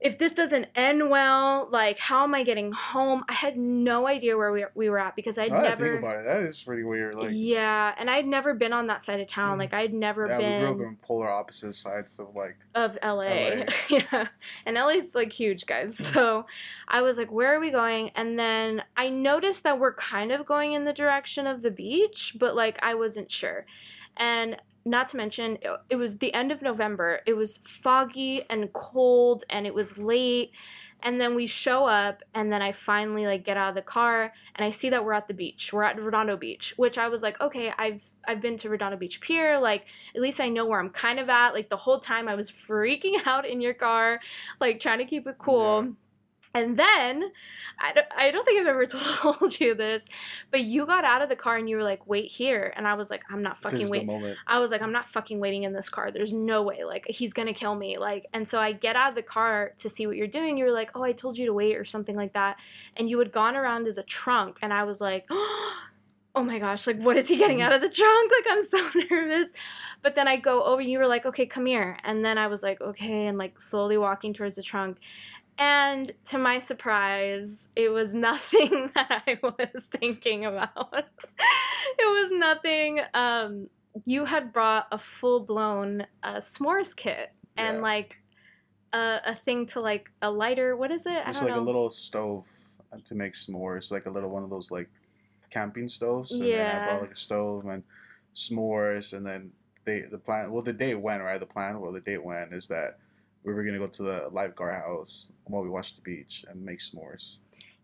[0.00, 3.24] If this doesn't end well, like how am I getting home?
[3.28, 6.20] I had no idea where we, we were at because I'd I never think about
[6.20, 7.16] it, that is pretty weird.
[7.16, 9.56] Like, yeah, and I'd never been on that side of town.
[9.56, 9.60] Mm.
[9.60, 12.56] Like I'd never yeah, we grew been up in polar opposite sides of like.
[12.76, 13.08] of LA.
[13.08, 13.64] LA.
[13.90, 14.28] yeah.
[14.66, 15.96] And LA's like huge, guys.
[15.96, 16.46] So
[16.86, 18.10] I was like, where are we going?
[18.14, 22.36] And then I noticed that we're kind of going in the direction of the beach,
[22.38, 23.66] but like I wasn't sure.
[24.16, 24.56] And
[24.88, 25.58] not to mention,
[25.90, 27.20] it, was the end of November.
[27.26, 30.52] It was foggy and cold and it was late.
[31.02, 34.32] And then we show up, and then I finally like get out of the car,
[34.56, 35.72] and I see that we're at the beach.
[35.72, 39.20] We're at Redondo Beach, which I was like, okay, I've I've been to Redondo Beach
[39.20, 39.60] Pier.
[39.60, 39.86] Like,
[40.16, 41.54] at least I know where I'm kind of at.
[41.54, 44.18] Like the whole time I was freaking out in your car,
[44.60, 45.84] like trying to keep it cool.
[45.84, 45.90] Yeah.
[46.54, 47.30] And then,
[47.78, 50.02] I don't, I don't think I've ever told you this,
[50.50, 52.72] but you got out of the car and you were like, wait here.
[52.76, 54.34] And I was like, I'm not fucking waiting.
[54.46, 56.10] I was like, I'm not fucking waiting in this car.
[56.10, 56.84] There's no way.
[56.84, 57.98] Like, he's gonna kill me.
[57.98, 60.56] Like, and so I get out of the car to see what you're doing.
[60.56, 62.56] You were like, oh, I told you to wait or something like that.
[62.96, 65.26] And you had gone around to the trunk, and I was like,
[66.34, 68.30] oh my gosh, like, what is he getting out of the trunk?
[68.32, 69.50] Like, I'm so nervous.
[70.02, 71.98] But then I go over, you were like, okay, come here.
[72.04, 74.98] And then I was like, okay, and like slowly walking towards the trunk.
[75.58, 80.92] And to my surprise, it was nothing that I was thinking about.
[81.98, 83.00] it was nothing.
[83.14, 83.68] Um,
[84.06, 87.82] you had brought a full blown uh, s'mores kit and Yeah.
[87.82, 88.16] like
[88.92, 90.76] a, a thing to like a lighter.
[90.76, 91.22] What is it?
[91.26, 91.60] I It's like know.
[91.60, 92.46] a little stove
[92.92, 94.88] uh, to make s'mores, like a little one of those like
[95.50, 96.32] camping stoves.
[96.32, 96.84] And then I Yeah.
[96.84, 97.82] brought like a stove and
[98.36, 99.50] s'mores, and then
[99.84, 100.52] they the plan.
[100.52, 101.40] Well, the date went right.
[101.40, 102.98] The plan, well, the date went is that
[103.48, 106.80] we were gonna go to the lifeguard house while we watched the beach and make
[106.80, 107.38] s'mores,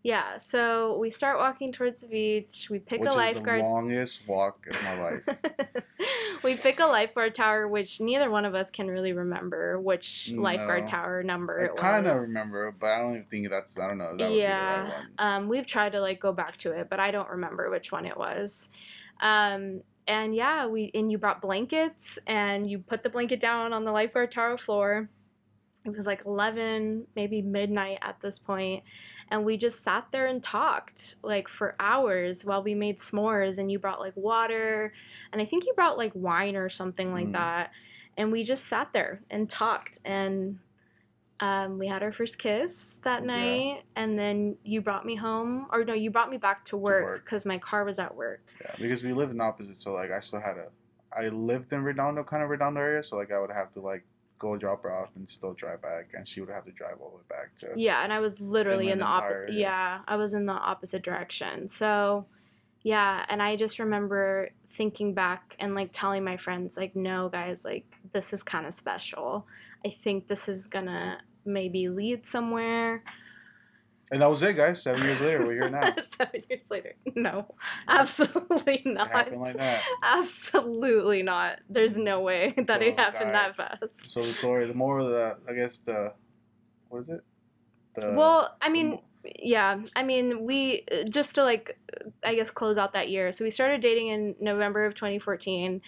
[0.05, 0.37] yeah.
[0.37, 2.67] So we start walking towards the beach.
[2.69, 3.61] We pick which a is lifeguard.
[3.61, 5.21] the longest walk of my life.
[6.43, 10.87] we pick a lifeguard tower, which neither one of us can really remember which lifeguard
[10.87, 11.81] tower number I it was.
[11.81, 13.75] kind of remember, but I don't even think that's.
[13.79, 14.15] I don't know.
[14.15, 14.91] That would yeah.
[15.17, 18.05] Um, we've tried to like go back to it, but I don't remember which one
[18.05, 18.69] it was.
[19.21, 23.85] Um, and yeah, we and you brought blankets and you put the blanket down on
[23.85, 25.09] the lifeguard tower floor.
[25.85, 28.83] It was like eleven, maybe midnight at this point,
[29.29, 33.57] and we just sat there and talked like for hours while we made s'mores.
[33.59, 34.93] And you brought like water,
[35.31, 37.33] and I think you brought like wine or something like Mhm.
[37.33, 37.71] that.
[38.17, 40.57] And we just sat there and talked and
[41.41, 43.27] um, we had our first kiss that Yeah.
[43.27, 47.25] night, and then you brought me home, or no, you brought me back to work
[47.25, 48.41] because my car was at work.
[48.61, 50.67] Yeah, because we live in opposite, so like I still had a,
[51.15, 54.05] I lived in Redondo, kind of Redondo area, so like I would have to like
[54.39, 57.09] go drop her off and still drive back, and she would have to drive all
[57.11, 57.79] the way back to.
[57.79, 59.53] Yeah, and I was literally in the opposite.
[59.53, 59.99] yeah.
[60.07, 61.67] I was in the opposite direction.
[61.67, 62.25] So,
[62.83, 67.63] yeah, and I just remember thinking back and like telling my friends, like, no, guys,
[67.63, 69.47] like this is kind of special.
[69.85, 73.03] I think this is gonna maybe lead somewhere.
[74.15, 74.81] And that was it, guys.
[74.81, 75.93] Seven years later, we're here now.
[76.17, 77.53] Seven years later, no,
[77.89, 79.11] absolutely not.
[79.11, 79.83] happened like that.
[80.03, 81.59] Absolutely not.
[81.69, 84.13] There's no way that it happened that fast.
[84.13, 86.13] So the story, the more of the, I guess the,
[86.87, 87.25] what is it?
[87.97, 89.01] The, well, I mean,
[89.37, 91.77] yeah, I mean, we uh, just to like,
[92.23, 93.33] I guess, close out that year.
[93.33, 95.81] So we started dating in November of 2014.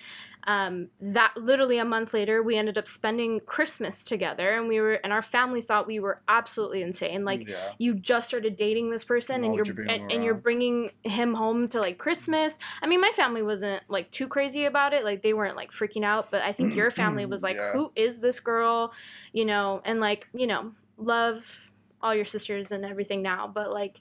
[0.47, 4.93] Um, that literally a month later, we ended up spending Christmas together, and we were,
[5.03, 7.25] and our families thought we were absolutely insane.
[7.25, 10.33] Like, yeah, you just started dating this person Why and you're you and, and you're
[10.35, 12.57] bringing him home to like christmas.
[12.81, 15.03] I mean my family wasn't like too crazy about it.
[15.03, 17.71] Like they weren't like freaking out but i think your family was like Yeah.
[17.71, 18.93] who is this girl?
[19.33, 21.57] You know and like you know love
[22.01, 23.97] all your sisters and everything now, but like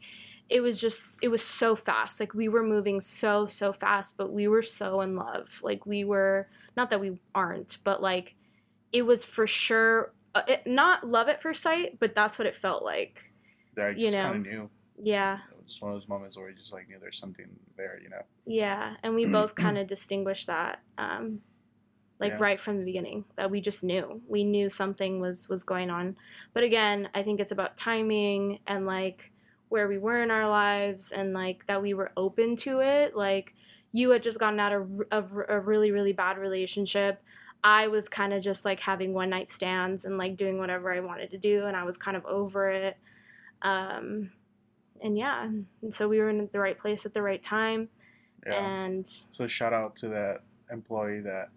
[0.49, 2.21] it was just it was so fast.
[2.21, 5.61] Like we were moving so so fast, but we were so in love.
[5.63, 8.35] Like we were not that we aren't, but like
[8.93, 12.55] it was for sure uh, it, not love at first sight, but that's what it
[12.57, 13.23] felt like.
[13.75, 14.23] that I you just know.
[14.25, 14.71] kind of knew.
[15.03, 15.39] Yeah.
[15.51, 17.99] It was just one of those moments where you just like knew there's something there,
[18.03, 18.23] you know.
[18.47, 21.41] Yeah, and we both kind of distinguished that, um,
[22.21, 22.39] like Yeah.
[22.41, 26.17] right from the beginning, that we just knew we knew something was was going on.
[26.55, 29.33] But again, I think it's about timing and like
[29.69, 33.17] where we were in our lives and like that we were open to it.
[33.17, 33.55] Like
[33.93, 35.23] you had just gotten out of a,
[35.57, 37.23] a really really bad relationship.
[37.65, 41.01] I was kind of just like having one night stands and like doing whatever I
[41.01, 42.97] wanted to do, and I was kind of over it.
[43.63, 44.31] Um,
[45.03, 45.49] and yeah,
[45.83, 47.89] and so we were in the right place at the right time
[48.47, 48.65] Yeah.
[48.65, 50.41] and So shout out to that
[50.71, 51.49] employee that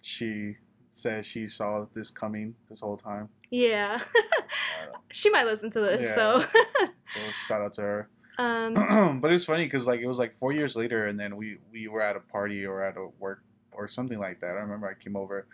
[0.00, 0.56] she
[0.90, 3.28] says she saw this coming this whole time.
[3.50, 6.14] Yeah Uh, she might listen to this Yeah.
[6.14, 8.08] so so shout out to her.
[8.38, 8.74] um
[9.20, 11.58] but it was funny because like it was like four years later, and then we
[11.72, 13.42] we were at a party or at a work
[13.72, 14.50] or something like that.
[14.56, 15.46] I remember I came over,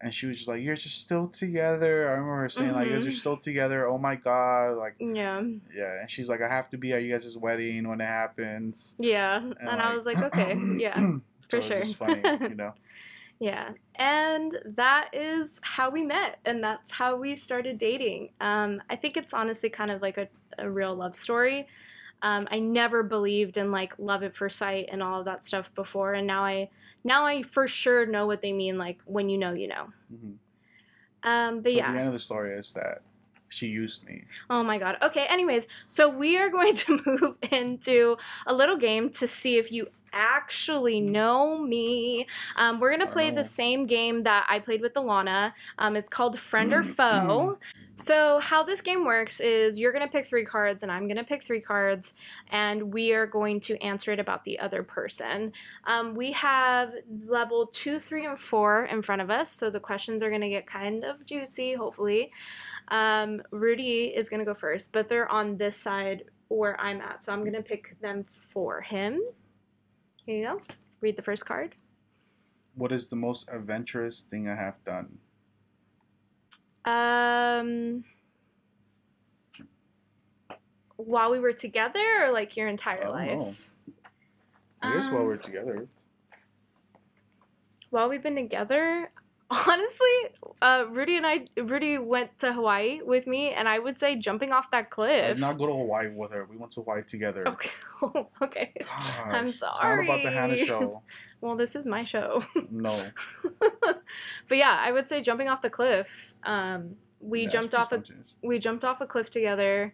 [0.00, 2.96] and she was just like, "You're just still together." I remember her saying like, "You
[2.96, 3.14] guys are Mhm.
[3.14, 4.76] still together." Oh my god!
[4.78, 5.40] Like yeah
[5.74, 8.94] yeah, and she's like, "I have to be at you guys' wedding when it happens."
[8.98, 11.78] yeah and, i was like okay yeah so for it was sure.
[11.78, 12.72] just funny, you know.
[13.38, 18.96] yeah and that is how we met and that's how we started dating um i
[18.96, 20.28] think it's honestly kind of like a,
[20.58, 21.66] a real love story
[22.22, 25.70] um, I never believed in like love at first sight and all of that stuff
[25.74, 26.70] before, and now I
[27.04, 28.78] now I for sure know what they mean.
[28.78, 29.88] Like when you know, you know.
[30.12, 30.36] Mhm.
[31.22, 33.02] Um, but so yeah, the end of the story is that
[33.48, 34.24] she used me.
[34.48, 34.96] Oh my god.
[35.02, 38.16] Okay, anyways, so we are going to move into
[38.46, 42.26] a little game to see if you actually know me.
[42.56, 45.52] Um, we're gonna play the same game that I played with Alana.
[45.78, 47.58] Um, it's called Friend or Foe.
[47.98, 51.44] So how this game works is you're gonna pick three cards and I'm gonna pick
[51.44, 52.12] three cards,
[52.50, 55.52] and we are going to answer it about the other person.
[55.86, 56.92] Um, we have
[57.26, 60.66] level two, three, and four in front of us, so the questions are gonna get
[60.66, 62.32] kind of juicy, hopefully.
[62.88, 67.32] Um, Rudy is gonna go first, but they're on this side where I'm at, so
[67.32, 69.20] I'm gonna pick them for him.
[70.26, 70.62] Here you go.
[71.00, 71.74] Read the first card.
[72.74, 75.18] What is the most adventurous thing I have done?
[76.84, 78.04] Um,
[80.96, 83.28] while we were together, or like your entire I don't life?
[83.38, 83.54] know.
[84.82, 85.88] I guess while Um, we're together.
[87.90, 89.10] while we've been together,
[89.50, 90.16] honestly,
[90.62, 94.52] uh, Rudy and I, Rudy went to Hawaii with me, and I would say jumping
[94.52, 95.24] off that cliff.
[95.24, 96.46] I did not go to Hawaii with her.
[96.50, 97.46] We went to Hawaii together.
[97.48, 97.70] Okay,
[98.42, 98.72] okay.
[98.80, 101.02] Gosh, I'm It's not about the Hannah show.
[101.42, 102.42] Well, this is my show.
[102.70, 102.98] No.
[103.60, 106.08] but yeah, I would say jumping off the cliff.
[106.44, 108.02] Um, we Yeah, jumped off a
[108.42, 109.92] we jumped off a cliff together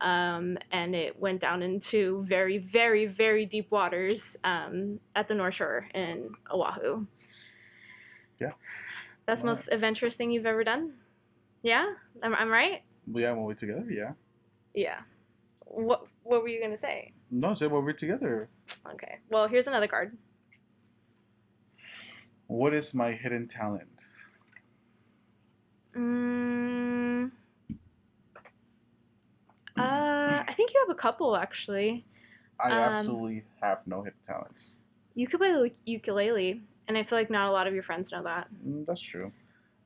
[0.00, 5.54] um, and it went down into very very very deep waters um, at the north
[5.54, 7.06] shore in oahu
[8.40, 8.52] Yeah.
[9.26, 10.92] That's the most adventurous thing you've ever done?
[11.62, 11.94] Yeah?
[12.22, 12.82] I'm, I'm right?
[13.12, 14.12] Yeah, when we're together, yeah.
[14.74, 15.00] yeah.
[15.66, 17.12] What what were you gonna say?
[17.30, 18.48] No, I said when we're together.
[18.92, 19.18] okay.
[19.30, 20.16] Well here's another card.
[22.46, 23.88] What is my hidden talent?
[25.96, 27.30] mm,
[29.78, 32.04] uh, i think you have a couple actually.
[32.58, 34.70] I Um, absolutely have no hidden talents.
[35.14, 38.12] you could play the ukulele and i feel like not a lot of your friends
[38.12, 39.32] know that Mm, that's true.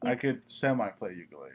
[0.05, 0.11] Yeah.
[0.11, 1.51] I could semi play ukulele.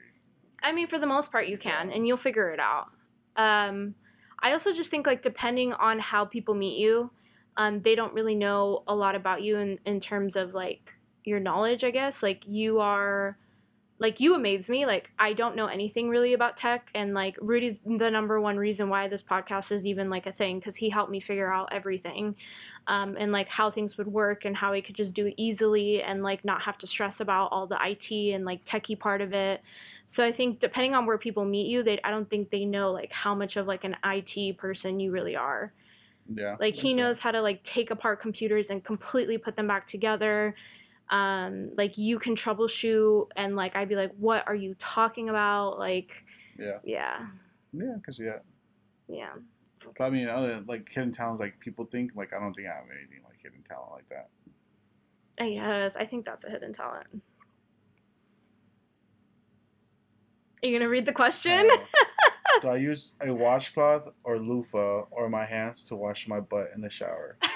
[0.62, 2.88] I mean, for the most part, you can, and you'll figure it out.
[3.36, 3.96] Um,
[4.42, 7.12] I also just think, like, depending on how people meet you,
[7.58, 10.94] um, they don't really know a lot about you in, in terms of, like,
[11.26, 12.24] your knowledge, I guess.
[12.24, 13.38] Like, you are,
[14.00, 14.86] like, you amaze me.
[14.86, 18.90] Like, I don't know anything really about tech, and, like, Rudy's the number one reason
[18.90, 22.36] why this podcast is even, like, a thing, because he helped me figure out everything.
[22.88, 26.04] Um, and like how things would work and how he could just do it easily
[26.04, 29.34] and like not have to stress about all the IT and like techie part of
[29.34, 29.62] it.
[30.06, 32.92] So I think depending on where people meet you, they I don't think they know
[32.92, 35.72] like how much of like an IT person you really are.
[36.34, 36.58] Yeah.
[36.60, 37.20] Like he knows sense.
[37.22, 40.56] how to like take apart computers and completely put them back together.
[41.10, 45.78] Um, like you can troubleshoot and like I'd be like, what are you talking about?
[45.80, 46.12] Like,
[46.58, 46.80] Yeah.
[46.84, 47.28] yeah,
[47.74, 48.40] Yeah, because, yeah.
[49.08, 49.34] yeah.
[49.98, 52.76] But I mean, other like hidden talents, like people think, like, I don't think I
[52.76, 54.30] have anything like hidden talent like that.
[55.40, 57.08] I guess I think that's a hidden talent.
[60.64, 61.70] Are you gonna read the question?
[61.70, 61.78] Uh,
[62.62, 66.82] do I use a washcloth or loofah or my hands to wash my butt in
[66.82, 67.38] the shower?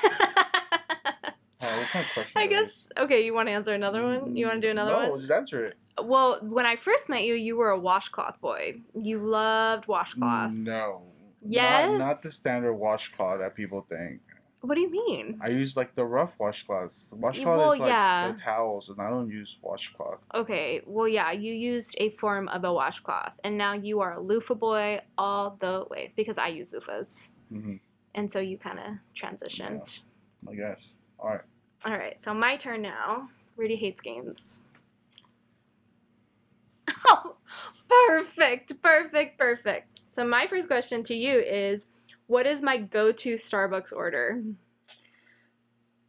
[1.59, 2.33] What kind of question?
[2.35, 2.87] I guess.
[2.97, 4.35] Okay, you want to answer another one?
[4.35, 5.09] You want to do another one?
[5.09, 5.77] no, just answer it.
[6.01, 8.81] Well, when I first met you, you were a washcloth boy.
[8.93, 10.53] You loved washcloths.
[10.53, 11.03] No.
[11.41, 11.89] Yes?
[11.89, 14.21] Not, not the standard washcloth that people think.
[14.61, 15.39] What do you mean?
[15.41, 17.09] I use like the rough washcloths.
[17.09, 18.31] The washcloth Well, is like yeah.
[18.31, 20.19] the towels, and I don't use washcloth.
[20.33, 24.19] Okay, well, yeah, you used a form of a washcloth, and now you are a
[24.19, 27.75] loofah boy all the way because I use loofahs, hmm
[28.15, 28.85] and so you kind of
[29.15, 29.99] transitioned.
[30.49, 30.89] I guess.
[31.19, 31.41] All right.
[31.85, 33.29] All right, so my turn now.
[33.55, 34.39] Rudy hates games.
[37.09, 37.35] Oh,
[37.87, 39.96] perfect, perfect, perfect.
[40.17, 41.85] So my first question to you is,
[42.25, 44.41] what is my go-to Starbucks order?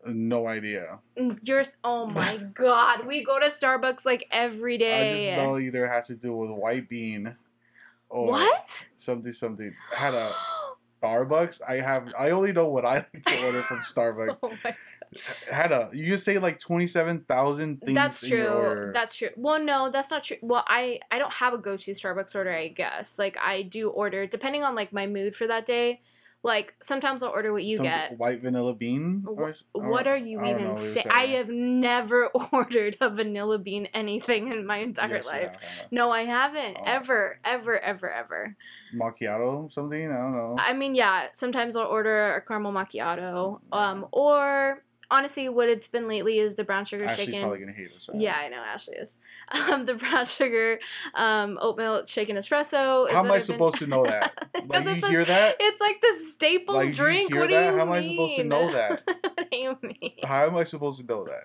[0.06, 1.00] No idea.
[1.20, 5.26] Mm, You're oh my god, we go to Starbucks like every day.
[5.26, 7.36] I just know either it has to do with white bean
[8.08, 8.86] or what?
[8.96, 9.74] something something.
[9.94, 10.32] I had a
[11.02, 11.60] Starbucks.
[11.68, 12.08] I have.
[12.18, 14.38] I only know what I like to order from Starbucks.
[14.42, 14.74] Oh my
[15.50, 15.90] had a.
[15.92, 17.94] You just say like twenty seven thousand things.
[17.94, 18.90] That's true.
[18.94, 19.30] That's true.
[19.36, 20.38] Well, no, that's not true.
[20.42, 23.18] Well, I I don't have a go-to Starbucks order, I guess.
[23.18, 26.00] Like I do order depending on like my mood for that day.
[26.44, 28.16] Like sometimes I'll order what you get.
[28.16, 29.24] white vanilla bean.
[29.26, 31.06] Or What are you even saying?
[31.10, 35.56] I have never ordered a vanilla bean anything in my entire Yes, life.
[35.90, 36.76] No, I haven't.
[36.78, 36.84] Oh.
[36.86, 38.56] Ever, ever, ever, ever.
[38.94, 40.10] macchiato something.
[40.12, 40.56] I don't know.
[40.60, 43.58] I mean, yeah, sometimes I'll order a caramel macchiato.
[43.72, 47.40] Um, or honestly, what it's been lately is the brown sugar Ashley's shaken.
[47.42, 48.08] probably gonna hate us.
[48.08, 48.20] right?
[48.20, 49.12] Yeah, I know Ashley is.
[49.50, 50.78] Um, the brown sugar,
[51.14, 53.08] um, oat milk shaken espresso.
[53.08, 54.46] is How am I I've been- supposed to know that?
[54.68, 55.56] Like you it's, a- hear that?
[55.58, 57.32] it's like the staple Like, do you drink.
[57.32, 57.74] hear what that?
[57.74, 59.02] How am I supposed to know that?
[59.06, 60.12] what do you mean?
[60.22, 61.44] How am I supposed to know that?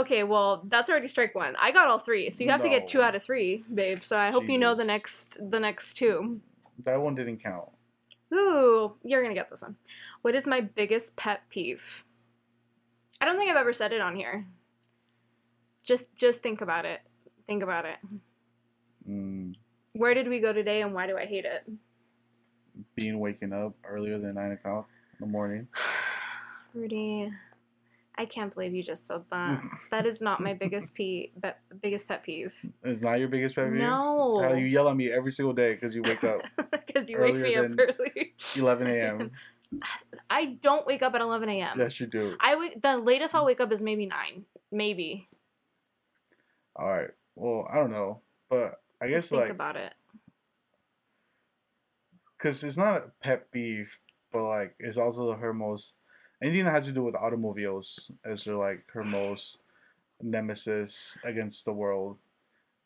[0.00, 1.54] Okay, well, that's already strike one.
[1.58, 4.02] I got all three, so you have to get two out of three, babe.
[4.02, 6.40] So I hope you know the next the next two.
[6.84, 7.68] That one didn't count.
[8.34, 9.76] Ooh, you're gonna get this one.
[10.22, 12.04] What is my biggest pet peeve?
[13.20, 14.46] I don't think I've ever said it on here.
[15.84, 17.00] Just just think about it.
[17.46, 17.96] Think about it.
[19.08, 19.54] Mm,
[19.94, 21.68] Where did we go today and why do I hate it?
[22.94, 24.88] being waking up earlier than nine o'clock
[25.18, 25.66] in the morning.
[26.74, 27.28] Rudy,
[28.16, 29.62] I can't believe you just said that.
[29.90, 32.52] that is not my biggest pe- be- biggest pet peeve.
[32.84, 33.80] It's not your biggest pet peeve?
[33.80, 34.40] No.
[34.42, 36.42] How do you yell at me every single day because you wake up
[36.86, 38.34] Because you wake me up early.
[38.56, 39.30] 11 a.m.
[40.30, 41.78] I don't wake up at 11 a.m.
[41.78, 42.36] yes, you do.
[42.40, 44.44] I the latest I'll wake up is maybe 9.
[44.72, 45.28] Maybe.
[46.76, 47.10] All right.
[47.34, 49.92] Well, I don't know, but I guess think like about it.
[52.36, 53.98] because it's not a pet peeve,
[54.32, 55.94] but like it's also her most
[56.42, 59.58] anything that has to do with automobiles is her like her most
[60.22, 62.16] nemesis against the world,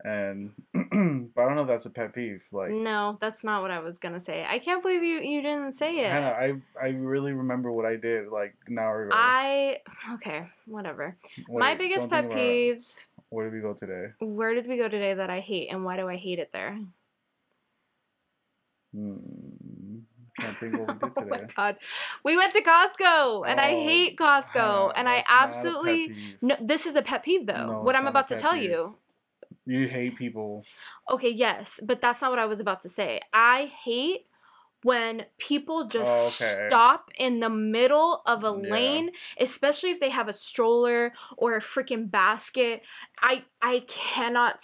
[0.04, 2.42] and but I don't know if that's a pet peeve.
[2.52, 4.44] Like No, that's not what I was gonna say.
[4.48, 6.10] I can't believe you you didn't say it.
[6.10, 9.10] Hannah, I I really remember what I did like an hour ago.
[9.14, 9.78] I
[10.14, 11.16] okay, whatever.
[11.48, 13.06] Wait, My biggest pet peeves.
[13.28, 14.08] Where did we go today?
[14.18, 16.78] Where did we go today that I hate, and why do I hate it there?
[18.94, 19.16] Hmm,
[20.38, 21.76] can't think what we did oh my god,
[22.24, 25.42] we went to Costco, and I Oh, hate Costco, Hannah, and I that's not a
[25.42, 26.56] pet absolutely no.
[26.60, 27.68] This is a pet peeve though.
[27.68, 28.70] No, what I'm about to tell peeve.
[28.70, 28.96] you.
[29.66, 30.68] You hate people.
[31.10, 33.20] Okay, yes, but that's not what I was about to say.
[33.32, 34.26] I hate
[34.82, 36.68] when people just Oh, okay.
[36.68, 38.52] stop in the middle of a Yeah.
[38.52, 42.82] lane, especially if they have a stroller or a freaking basket.
[43.20, 44.62] I I cannot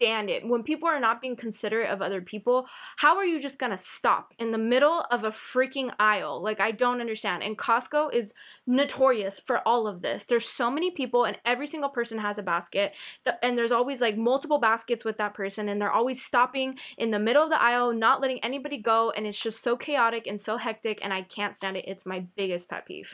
[0.00, 0.46] stand it.
[0.46, 4.32] When people are not being considerate of other people, how are you just to stop
[4.38, 6.42] in the middle of a freaking aisle?
[6.42, 7.42] Like I don't understand.
[7.42, 8.32] And Costco is
[8.66, 10.24] notorious for all of this.
[10.24, 12.94] There's so many people and every single person has a basket
[13.42, 17.18] and there's always like multiple baskets with that person and they're always stopping in the
[17.18, 20.56] middle of the aisle not letting anybody go and it's just so chaotic and so
[20.56, 23.12] hectic and i can't stand it it's my biggest pet peeve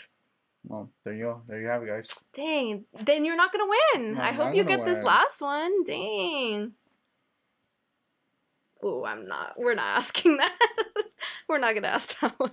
[0.66, 1.42] Well, there you go.
[1.46, 2.08] There you have it, guys.
[2.32, 6.72] dang then you're not gonna win No, i hope you get this last one dang
[8.82, 10.52] oh i'm not we're not asking that
[11.48, 12.52] we're not gonna ask that one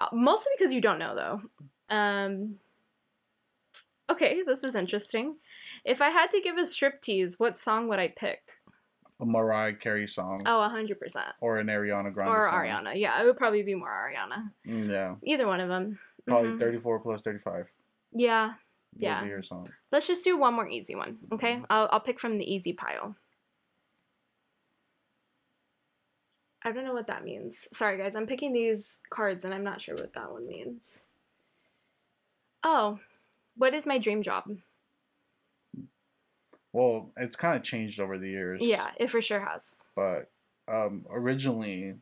[0.00, 2.54] Uh, mostly because you don't know though um
[4.10, 5.36] okay this is interesting
[5.84, 8.40] if i had to give a striptease what song would i pick
[9.20, 11.34] A Mariah Carey song Oh, a hundred percent.
[11.40, 12.54] or an Ariana Grande Or song.
[12.54, 12.92] Ariana.
[12.94, 14.50] Yeah, it would probably be more Ariana.
[14.64, 15.98] Mm, yeah, Either one of them.
[16.28, 16.58] Probably Mhm.
[16.58, 17.70] 34 plus 35.
[18.12, 18.54] Yeah.
[18.94, 19.24] would Yeah.
[19.26, 19.68] her song.
[19.92, 21.18] Let's just do one more easy one.
[21.32, 21.62] Okay.
[21.70, 23.16] I'll I'll pick from the easy pile.
[26.64, 27.68] I don't know what that means.
[27.72, 31.02] Sorry guys, I'm picking these cards and I'm not sure what that one means.
[32.64, 32.98] Oh,
[33.56, 34.44] what is my dream job?
[36.72, 38.60] Well, it's kind of changed over the years.
[38.62, 39.78] Yeah, it for sure has.
[39.94, 40.30] But
[40.66, 41.94] um, originally,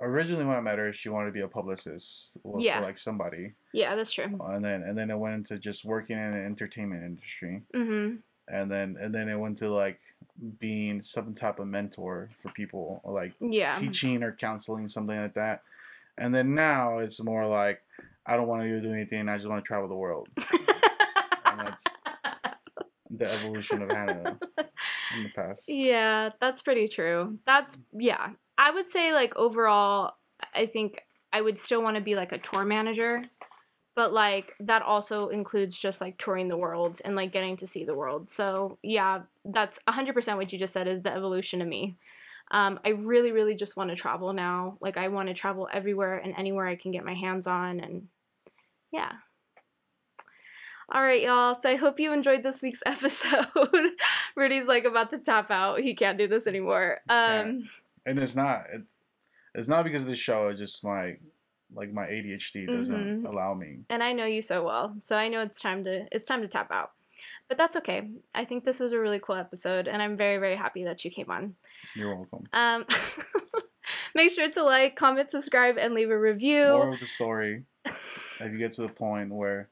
[0.00, 2.80] originally when I met her, she wanted to be a publicist well, Yeah.
[2.80, 4.38] for like somebody, Yeah, that's true.
[4.44, 7.62] and then and then it went into just working in the entertainment industry.
[7.74, 8.16] Mm-hmm.
[8.48, 9.98] and then and then it went to like
[10.58, 13.74] being some type of mentor for people, or like Yeah.
[13.74, 15.62] teaching or counseling, something like that.
[16.18, 17.82] And then now it's more like
[18.26, 19.28] I don't want to do anything.
[19.28, 20.28] I just want to travel the world.
[21.46, 21.84] and that's
[23.10, 24.38] the evolution of Hannah
[25.16, 25.64] in the past.
[25.68, 27.38] Yeah, that's pretty true.
[27.46, 28.30] That's yeah.
[28.66, 30.14] I would say like overall
[30.54, 31.02] I think
[31.32, 33.22] I would still want to be like a tour manager.
[33.94, 37.84] But like that also includes just like touring the world and like getting to see
[37.84, 38.30] the world.
[38.30, 41.96] So, yeah, that's 100% what you just said is the evolution of me.
[42.50, 44.76] Um, I really, really just want to travel now.
[44.80, 47.80] Like, I want to travel everywhere and anywhere I can get my hands on.
[47.80, 48.08] And
[48.92, 49.12] yeah.
[50.92, 51.58] All right, y'all.
[51.60, 53.46] So I hope you enjoyed this week's episode.
[54.36, 55.80] Rudy's like about to tap out.
[55.80, 57.00] He can't do this anymore.
[57.08, 57.68] Um,
[58.06, 58.82] And it's not it,
[59.54, 60.48] it's not because of the show.
[60.48, 61.16] It's just my
[61.74, 63.28] like my ADHD doesn't Mhm.
[63.28, 63.80] allow me.
[63.90, 66.48] and I know you so well, so I know it's time to it's time to
[66.48, 66.92] tap out.
[67.48, 68.08] But that's okay.
[68.34, 71.10] I think this was a really cool episode, and I'm very, very happy that you
[71.12, 71.54] came on.
[71.94, 72.44] You're welcome.
[72.52, 72.84] Um,
[74.14, 76.64] make sure to like, comment, subscribe, and leave a review.
[76.68, 79.68] Moral of the story: If you get to the point where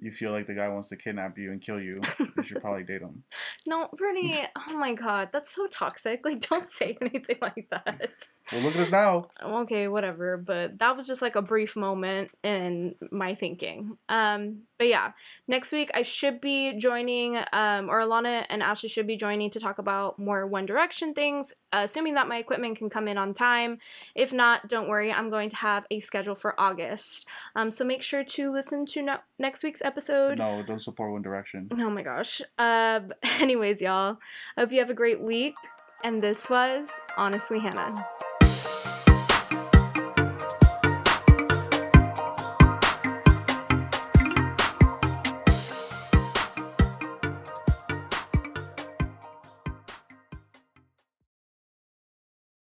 [0.00, 2.00] you feel like the guy wants to kidnap you and kill you,
[2.36, 3.22] you should probably date him.
[3.66, 4.46] No, Brittany.
[4.68, 6.20] oh my God, that's so toxic.
[6.24, 8.10] Like, don't say anything like that.
[8.52, 9.28] Well, look at us now.
[9.42, 10.36] okay, whatever.
[10.36, 13.96] But that was just like a brief moment in my thinking.
[14.10, 15.12] Um, but yeah,
[15.48, 19.60] next week I should be joining, um, or Alana and Ashley should be joining to
[19.60, 23.78] talk about more One Direction things, assuming that my equipment can come in on time.
[24.14, 27.26] If not, don't worry, I'm going to have a schedule for August.
[27.56, 30.38] Um, so make sure to listen to no- next week's episode.
[30.38, 31.68] No, don't support One Direction.
[31.72, 32.42] Oh my gosh.
[32.58, 33.00] Uh,
[33.40, 34.18] anyways, y'all,
[34.56, 35.54] I hope you have a great week.
[36.02, 38.06] And this was Honestly Hannah.